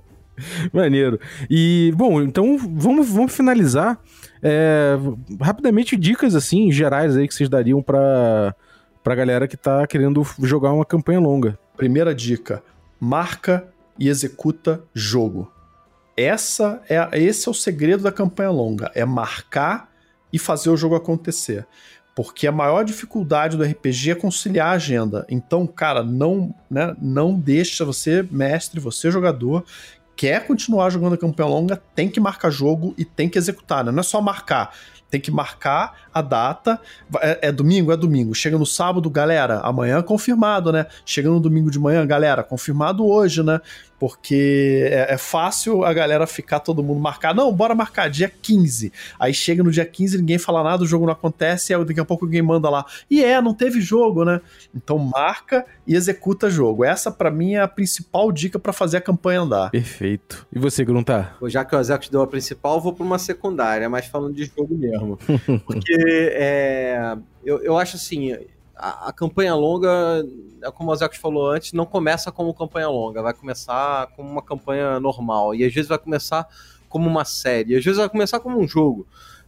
[0.73, 1.19] Maneiro.
[1.51, 3.99] E, bom, então vamos, vamos finalizar.
[4.43, 4.97] É,
[5.41, 8.55] rapidamente, dicas assim, gerais aí que vocês dariam pra,
[9.03, 11.59] pra galera que tá querendo jogar uma campanha longa.
[11.77, 12.63] Primeira dica:
[13.01, 13.69] marca
[13.99, 15.53] e executa jogo.
[16.17, 19.89] Essa é, esse é o segredo da campanha longa, é marcar
[20.33, 21.67] e fazer o jogo acontecer.
[22.15, 25.25] Porque a maior dificuldade do RPG é conciliar a agenda.
[25.29, 29.65] Então, cara, não, né, não deixa você, mestre, você jogador,
[30.17, 33.93] quer continuar jogando a campanha longa, tem que marcar jogo e tem que executar, né?
[33.93, 34.75] Não é só marcar
[35.11, 36.81] tem que marcar a data.
[37.21, 37.93] É, é, domingo?
[37.93, 38.35] É domingo.
[38.35, 40.87] Chega no sábado, galera, amanhã confirmado, né?
[41.05, 43.61] Chega no domingo de manhã, galera, confirmado hoje, né?
[43.99, 47.35] Porque é, é, fácil a galera ficar todo mundo marcar.
[47.35, 48.93] Não, bora marcar dia 15.
[49.19, 52.05] Aí chega no dia 15, ninguém fala nada, o jogo não acontece, e daqui a
[52.05, 52.85] pouco alguém manda lá.
[53.11, 54.41] E é, não teve jogo, né?
[54.75, 56.85] Então marca e executa jogo.
[56.85, 59.71] Essa, para mim, é a principal dica para fazer a campanha andar.
[59.71, 60.47] Perfeito.
[60.53, 61.37] E você, Gruntar?
[61.47, 64.77] Já que o Executive deu a principal, vou pra uma secundária, mas falando de jogo
[64.77, 65.19] mesmo.
[65.67, 68.37] Porque é, eu, eu acho assim
[68.79, 70.25] a, a, campanha longa,
[70.63, 74.43] é como o Zé falou antes, não começa como campanha longa, vai começar como uma
[74.43, 75.55] campanha normal.
[75.55, 76.47] E às vezes vai começar
[76.89, 79.07] como uma série, às vezes vai começar como um jogo.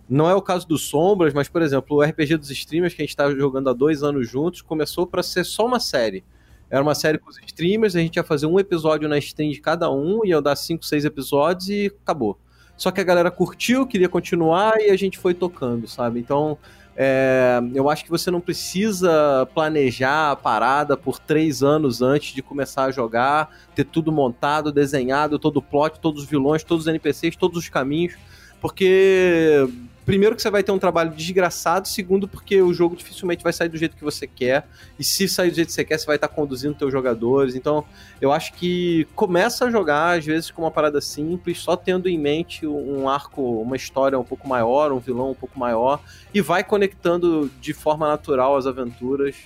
[0.08, 3.04] Não é o caso do Sombras, mas, por exemplo, o RPG dos streamers que a
[3.04, 6.24] gente está jogando há dois anos juntos começou para ser só uma série.
[6.68, 9.60] Era uma série com os streamers, a gente ia fazer um episódio na stream de
[9.60, 12.36] cada um, ia dar cinco, seis episódios e acabou.
[12.76, 16.18] Só que a galera curtiu, queria continuar e a gente foi tocando, sabe?
[16.18, 16.58] Então,
[16.96, 22.42] É, eu acho que você não precisa planejar a parada por três anos antes de
[22.42, 26.88] começar a jogar, ter tudo montado, desenhado, todo o plot, todos os vilões, todos os
[26.88, 28.14] NPCs, todos os caminhos,
[28.60, 29.66] porque
[30.10, 33.68] primeiro que você vai ter um trabalho desgraçado, segundo porque o jogo dificilmente vai sair
[33.68, 34.66] do jeito que você quer,
[34.98, 37.54] e se sair do jeito que você quer, você vai estar conduzindo seus jogadores.
[37.54, 37.84] Então,
[38.20, 42.18] eu acho que começa a jogar às vezes com uma parada simples, só tendo em
[42.18, 46.00] mente um arco, uma história um pouco maior, um vilão um pouco maior,
[46.34, 49.36] e vai conectando de forma natural as aventuras.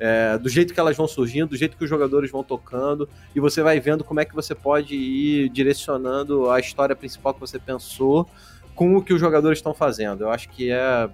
[0.00, 3.38] É, do jeito que elas vão surgindo, do jeito que os jogadores vão tocando, e
[3.38, 7.60] você vai vendo como é que você pode ir direcionando a história principal que você
[7.60, 8.28] pensou
[8.74, 10.24] com o que os jogadores estão fazendo.
[10.24, 11.08] Eu acho que é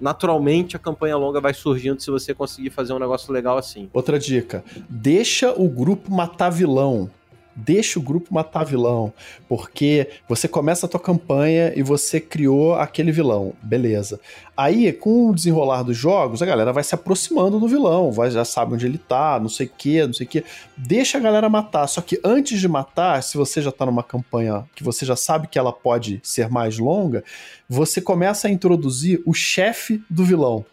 [0.00, 3.88] naturalmente a campanha longa vai surgindo se você conseguir fazer um negócio legal assim.
[3.92, 7.10] Outra dica: deixa o grupo matar vilão
[7.54, 9.12] deixa o grupo matar vilão,
[9.48, 14.20] porque você começa a tua campanha e você criou aquele vilão, beleza.
[14.56, 18.44] Aí, com o desenrolar dos jogos, a galera vai se aproximando do vilão, vai, já
[18.44, 20.44] sabe onde ele tá, não sei o que, não sei o que.
[20.76, 24.64] Deixa a galera matar, só que antes de matar, se você já tá numa campanha
[24.74, 27.24] que você já sabe que ela pode ser mais longa,
[27.68, 30.64] você começa a introduzir o chefe do vilão.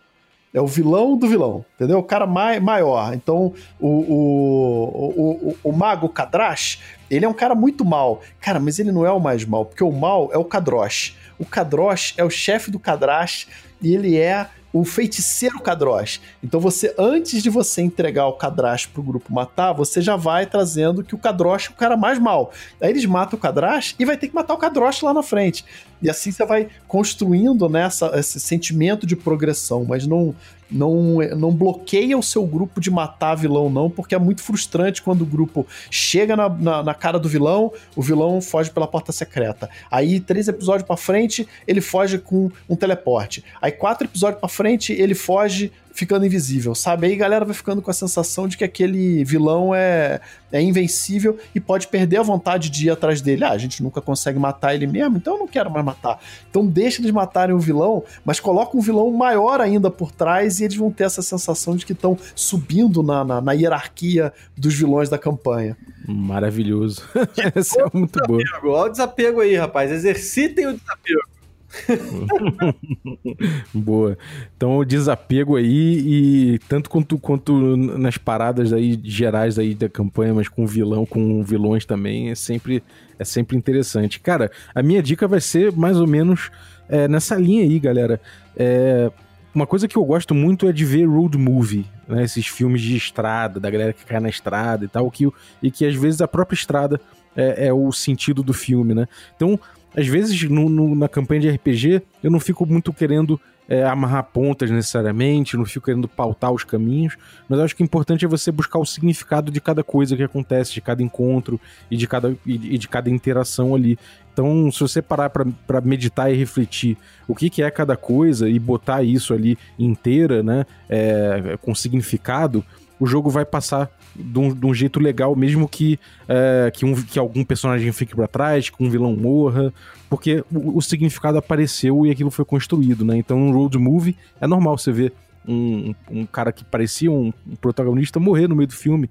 [0.53, 1.99] É o vilão do vilão, entendeu?
[1.99, 3.13] O cara mai, maior.
[3.13, 6.79] Então, o, o, o, o, Mago Kadrash,
[7.09, 8.21] ele é um cara muito mal.
[8.39, 11.15] Cara, mas ele não é o mais mal, porque o mal é o Kadrosh.
[11.39, 13.47] O Kadrosh é o chefe do Kadrash
[13.81, 16.21] e ele é o feiticeiro Kadrosh.
[16.43, 21.03] Então você, antes de você entregar o Kadrash pro grupo matar, você já vai trazendo
[21.03, 22.51] que o Kadrosh é o cara mais mal.
[22.79, 25.65] Aí eles matam o Kadrash e vai ter que matar o Kadrosh lá na frente.
[26.01, 30.33] E assim você vai construindo né, esse sentimento de progressão, mas não
[30.71, 35.21] não, não bloqueia o seu grupo de matar vilão, não, porque é muito frustrante quando
[35.21, 39.69] o grupo chega na, na, na cara do vilão, o vilão foge pela porta secreta.
[39.89, 43.43] Aí, três episódios para frente, ele foge com um teleporte.
[43.61, 47.07] Aí, quatro episódios para frente, ele foge ficando invisível, sabe?
[47.07, 51.37] Aí a galera vai ficando com a sensação de que aquele vilão é, é invencível
[51.53, 53.43] e pode perder a vontade de ir atrás dele.
[53.43, 56.19] Ah, a gente nunca consegue matar ele mesmo, então eu não quero mais matar.
[56.49, 60.63] Então deixa eles matarem o vilão, mas coloca um vilão maior ainda por trás e
[60.63, 65.09] eles vão ter essa sensação de que estão subindo na, na, na, hierarquia dos vilões
[65.09, 65.77] da campanha.
[66.07, 67.03] Maravilhoso.
[67.55, 68.37] Essa é muito bom.
[68.63, 69.91] Olha o desapego aí, rapaz.
[69.91, 71.30] Exercitem o desapego.
[73.73, 74.17] Boa.
[74.55, 80.33] Então o desapego aí e tanto quanto, quanto nas paradas aí gerais aí da campanha,
[80.33, 82.83] mas com vilão, com vilões também, é sempre
[83.17, 84.19] é sempre interessante.
[84.19, 86.49] Cara, a minha dica vai ser mais ou menos
[86.89, 88.19] é, nessa linha aí, galera.
[88.57, 89.11] É,
[89.53, 92.23] uma coisa que eu gosto muito é de ver road movie, né?
[92.23, 95.29] Esses filmes de estrada, da galera que cai na estrada e tal, que,
[95.61, 96.99] e que às vezes a própria estrada
[97.35, 99.07] é, é o sentido do filme, né?
[99.35, 99.59] Então,
[99.95, 103.39] às vezes, no, no, na campanha de RPG, eu não fico muito querendo
[103.71, 107.15] é, amarrar pontas necessariamente, não fico querendo pautar os caminhos,
[107.47, 110.73] mas acho que o importante é você buscar o significado de cada coisa que acontece,
[110.73, 111.59] de cada encontro
[111.89, 113.97] e de cada, e de cada interação ali.
[114.33, 116.97] Então, se você parar para meditar e refletir
[117.27, 122.65] o que, que é cada coisa e botar isso ali inteira, né, é, com significado,
[123.01, 125.99] o jogo vai passar de um, de um jeito legal, mesmo que,
[126.29, 129.73] é, que, um, que algum personagem fique para trás, que um vilão morra,
[130.07, 133.17] porque o, o, significado apareceu e aquilo foi construído, né?
[133.17, 135.13] Então, no road movie, é normal você ver
[135.47, 139.09] um, um cara que parecia um, um protagonista morrer no meio do filme.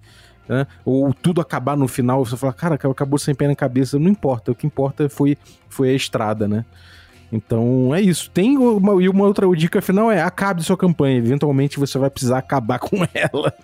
[0.49, 0.69] Né?
[0.85, 4.53] Ou tudo acabar no final, você fala, cara, acabou sem pé na cabeça, não importa,
[4.53, 5.37] o que importa foi,
[5.69, 6.65] foi a estrada, né?
[7.33, 8.31] Então é isso.
[8.31, 11.19] Tem uma, e uma outra dica final é acabe sua campanha.
[11.19, 13.55] Eventualmente você vai precisar acabar com ela.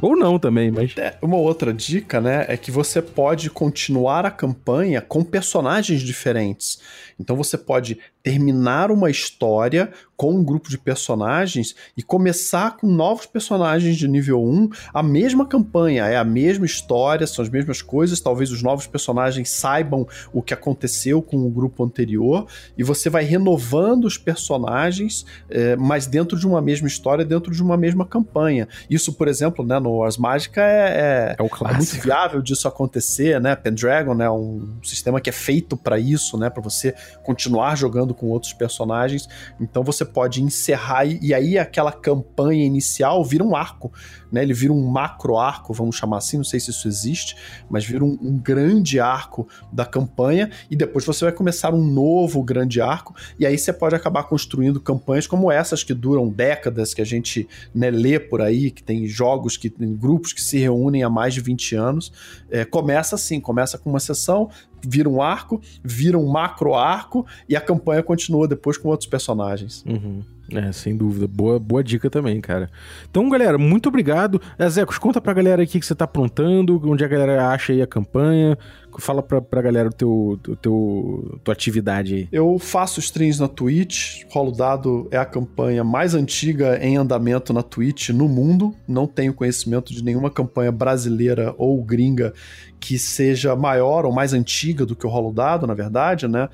[0.00, 0.94] Ou não também, mas.
[0.96, 6.80] É, uma outra dica, né, é que você pode continuar a campanha com personagens diferentes.
[7.18, 13.24] Então você pode terminar uma história com um grupo de personagens e começar com novos
[13.24, 18.20] personagens de nível 1, a mesma campanha, é a mesma história, são as mesmas coisas,
[18.20, 22.46] talvez os novos personagens saibam o que aconteceu com o grupo anterior,
[22.76, 27.62] e você vai renovando os personagens, é, mas dentro de uma mesma história, dentro de
[27.62, 28.68] uma mesma campanha.
[28.90, 33.40] Isso, por exemplo, né, no Wars Mágica é, é, é, é muito viável disso acontecer,
[33.40, 33.54] né?
[33.54, 36.50] Pendragon é um sistema que é feito para isso, né?
[36.50, 39.28] Para você continuar jogando com outros personagens.
[39.60, 43.92] Então você pode encerrar e aí aquela campanha inicial vira um arco,
[44.30, 44.42] né?
[44.42, 47.36] Ele vira um macro arco, vamos chamar assim, não sei se isso existe,
[47.68, 52.42] mas vira um, um grande arco da campanha e depois você vai começar um novo
[52.42, 57.02] grande arco e aí você pode acabar construindo campanhas como essas que duram décadas, que
[57.02, 61.02] a gente né, lê por aí, que tem jogos que tem grupos que se reúnem
[61.02, 62.12] há mais de 20 anos.
[62.50, 64.50] É, começa assim, começa com uma sessão,
[64.86, 69.84] vira um arco, vira um macro arco e a campanha continua depois com outros personagens.
[69.86, 70.22] Uhum.
[70.54, 71.26] É, sem dúvida.
[71.26, 72.70] Boa, boa dica também, cara.
[73.08, 74.40] Então, galera, muito obrigado.
[74.68, 77.86] Zecos, conta pra galera aqui que você tá aprontando, onde a galera acha aí a
[77.86, 78.58] campanha.
[78.98, 80.10] Fala pra, pra galera o teu,
[80.48, 82.28] o teu, tua atividade aí.
[82.32, 84.24] Eu faço streams na Twitch.
[84.28, 88.74] Rolo Dado é a campanha mais antiga em andamento na Twitch no mundo.
[88.88, 92.34] Não tenho conhecimento de nenhuma campanha brasileira ou gringa
[92.80, 96.48] que seja maior ou mais antiga do que o Rolo Dado, na verdade, né?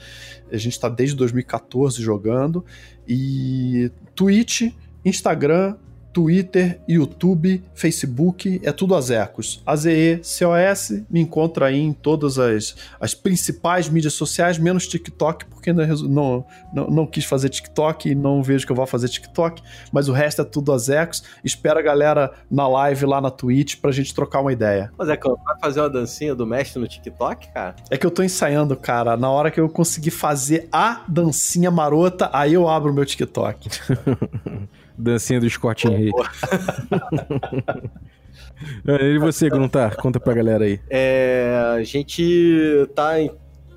[0.51, 2.64] A gente está desde 2014 jogando.
[3.09, 4.73] E Twitch,
[5.05, 5.77] Instagram,
[6.17, 9.63] Twitter, YouTube, Facebook, é tudo Azecos.
[9.67, 15.87] A-Z-E-C-O-S, me encontra aí em todas as, as principais mídias sociais, menos TikTok, porque não,
[15.87, 19.63] não, não, não quis fazer TikTok e não vejo que eu vou fazer TikTok,
[19.93, 21.23] mas o resto é tudo Azecos.
[21.45, 24.91] Espero a galera na live lá na Twitch pra gente trocar uma ideia.
[24.97, 27.77] Mas é que vai fazer uma dancinha do mestre no TikTok, cara?
[27.91, 29.19] É que eu tô ensaiando, cara.
[29.19, 33.69] Na hora que eu conseguir fazer a dancinha marota, aí eu abro o meu TikTok.
[34.98, 36.10] Dancinha do Scott Henry.
[38.85, 39.97] e você, Gruntar?
[39.97, 40.81] Conta pra galera aí.
[40.89, 43.31] É, a gente tá em,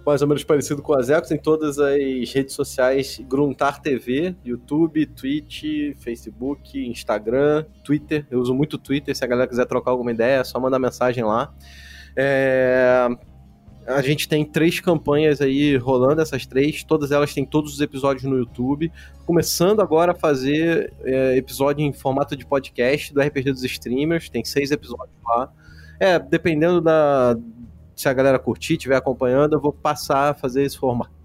[0.06, 1.98] mais ou menos parecido com a Zecos em todas as
[2.34, 5.64] redes sociais Gruntar TV, YouTube, Twitch,
[5.98, 8.26] Facebook, Instagram, Twitter.
[8.32, 11.24] Eu uso muito Twitter, se a galera quiser trocar alguma ideia, é só mandar mensagem
[11.24, 11.54] lá.
[12.16, 13.08] É,
[13.90, 18.24] a gente tem três campanhas aí rolando, essas três, todas elas têm todos os episódios
[18.24, 18.92] no YouTube.
[19.26, 24.46] Começando agora a fazer é, episódio em formato de podcast do RPG dos Streamers, tem
[24.46, 25.52] seis episódios lá.
[26.00, 27.36] É, dependendo da.
[27.96, 31.19] Se a galera curtir, estiver acompanhando, eu vou passar a fazer esse formato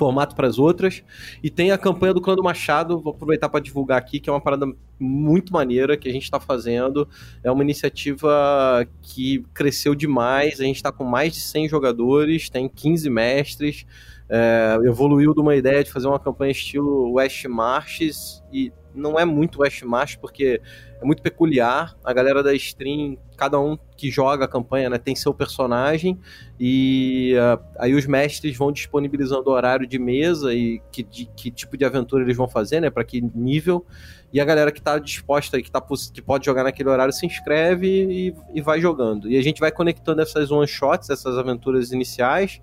[0.00, 1.04] formato para as outras.
[1.42, 4.32] E tem a campanha do Clã do Machado, vou aproveitar para divulgar aqui, que é
[4.32, 4.66] uma parada
[4.98, 7.06] muito maneira que a gente está fazendo.
[7.44, 12.66] É uma iniciativa que cresceu demais, a gente está com mais de 100 jogadores, tem
[12.66, 13.86] 15 mestres.
[14.26, 19.24] É, evoluiu de uma ideia de fazer uma campanha estilo West Marches e não é
[19.24, 20.62] muito West March porque
[21.00, 21.96] é muito peculiar.
[22.04, 26.18] A galera da stream, cada um que joga a campanha, né, tem seu personagem
[26.58, 31.50] e uh, aí os mestres vão disponibilizando o horário de mesa e que, de, que
[31.50, 33.84] tipo de aventura eles vão fazer, né, para que nível.
[34.32, 35.82] E a galera que está disposta, que, tá,
[36.12, 39.28] que pode jogar naquele horário, se inscreve e, e vai jogando.
[39.28, 42.60] E a gente vai conectando essas one-shots, essas aventuras iniciais,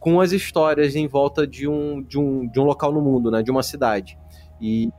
[0.00, 3.42] com as histórias em volta de um, de um, de um local no mundo, né,
[3.42, 4.18] de uma cidade.
[4.60, 4.90] E,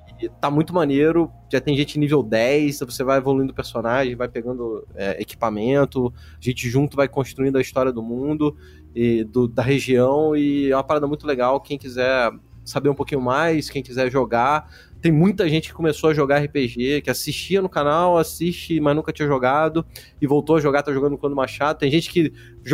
[0.41, 1.31] tá muito maneiro.
[1.51, 6.43] Já tem gente nível 10, você vai evoluindo o personagem, vai pegando é, equipamento, a
[6.43, 8.57] gente junto vai construindo a história do mundo
[8.93, 10.35] e do, da região.
[10.35, 11.61] E é uma parada muito legal.
[11.61, 12.31] Quem quiser
[12.69, 14.69] saber um pouquinho mais, quem quiser jogar.
[15.01, 19.13] Tem muita gente que começou a jogar RPG, que assistia no canal, assiste, mas nunca
[19.13, 19.85] tinha jogado,
[20.21, 21.79] e voltou a jogar, tá jogando no Clã do Machado.
[21.79, 22.33] Tem gente que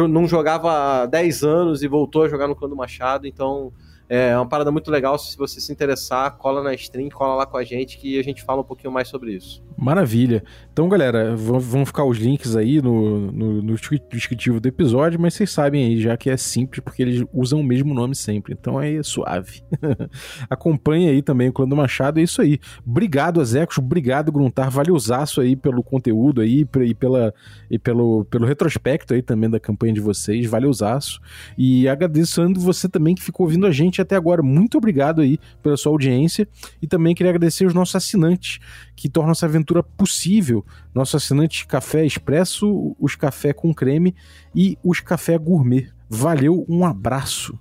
[0.09, 3.71] não jogava há 10 anos e voltou a jogar no Clã do Machado, então
[4.07, 5.17] é uma parada muito legal.
[5.17, 8.43] Se você se interessar, cola na stream, cola lá com a gente que a gente
[8.43, 9.63] fala um pouquinho mais sobre isso.
[9.77, 10.43] Maravilha.
[10.71, 13.75] Então, galera, vão ficar os links aí no, no, no
[14.09, 17.63] descritivo do episódio, mas vocês sabem aí já que é simples porque eles usam o
[17.63, 18.53] mesmo nome sempre.
[18.57, 19.61] Então é suave.
[20.49, 22.19] Acompanhe aí também o Clã do Machado.
[22.19, 22.59] É isso aí.
[22.85, 23.77] Obrigado, Azecos.
[23.77, 24.69] Obrigado, Gruntar.
[24.69, 27.33] Valeuzaço aí pelo conteúdo aí e, pela,
[27.69, 30.45] e pelo, pelo retrospecto aí também da campanha de vocês.
[30.45, 31.19] Valeuzaço.
[31.57, 34.41] E agradecendo você também que ficou ouvindo a gente até agora.
[34.41, 36.47] Muito obrigado aí pela sua audiência.
[36.81, 38.59] E também queria agradecer os nossos assinantes
[38.95, 40.65] que tornam essa aventura possível.
[40.93, 44.15] Nosso assinante Café Expresso, os Café com Creme
[44.53, 45.89] e os Café Gourmet.
[46.09, 47.59] Valeu, um abraço.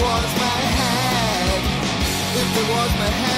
[0.00, 1.62] Was my head,
[2.40, 3.37] if there was my head.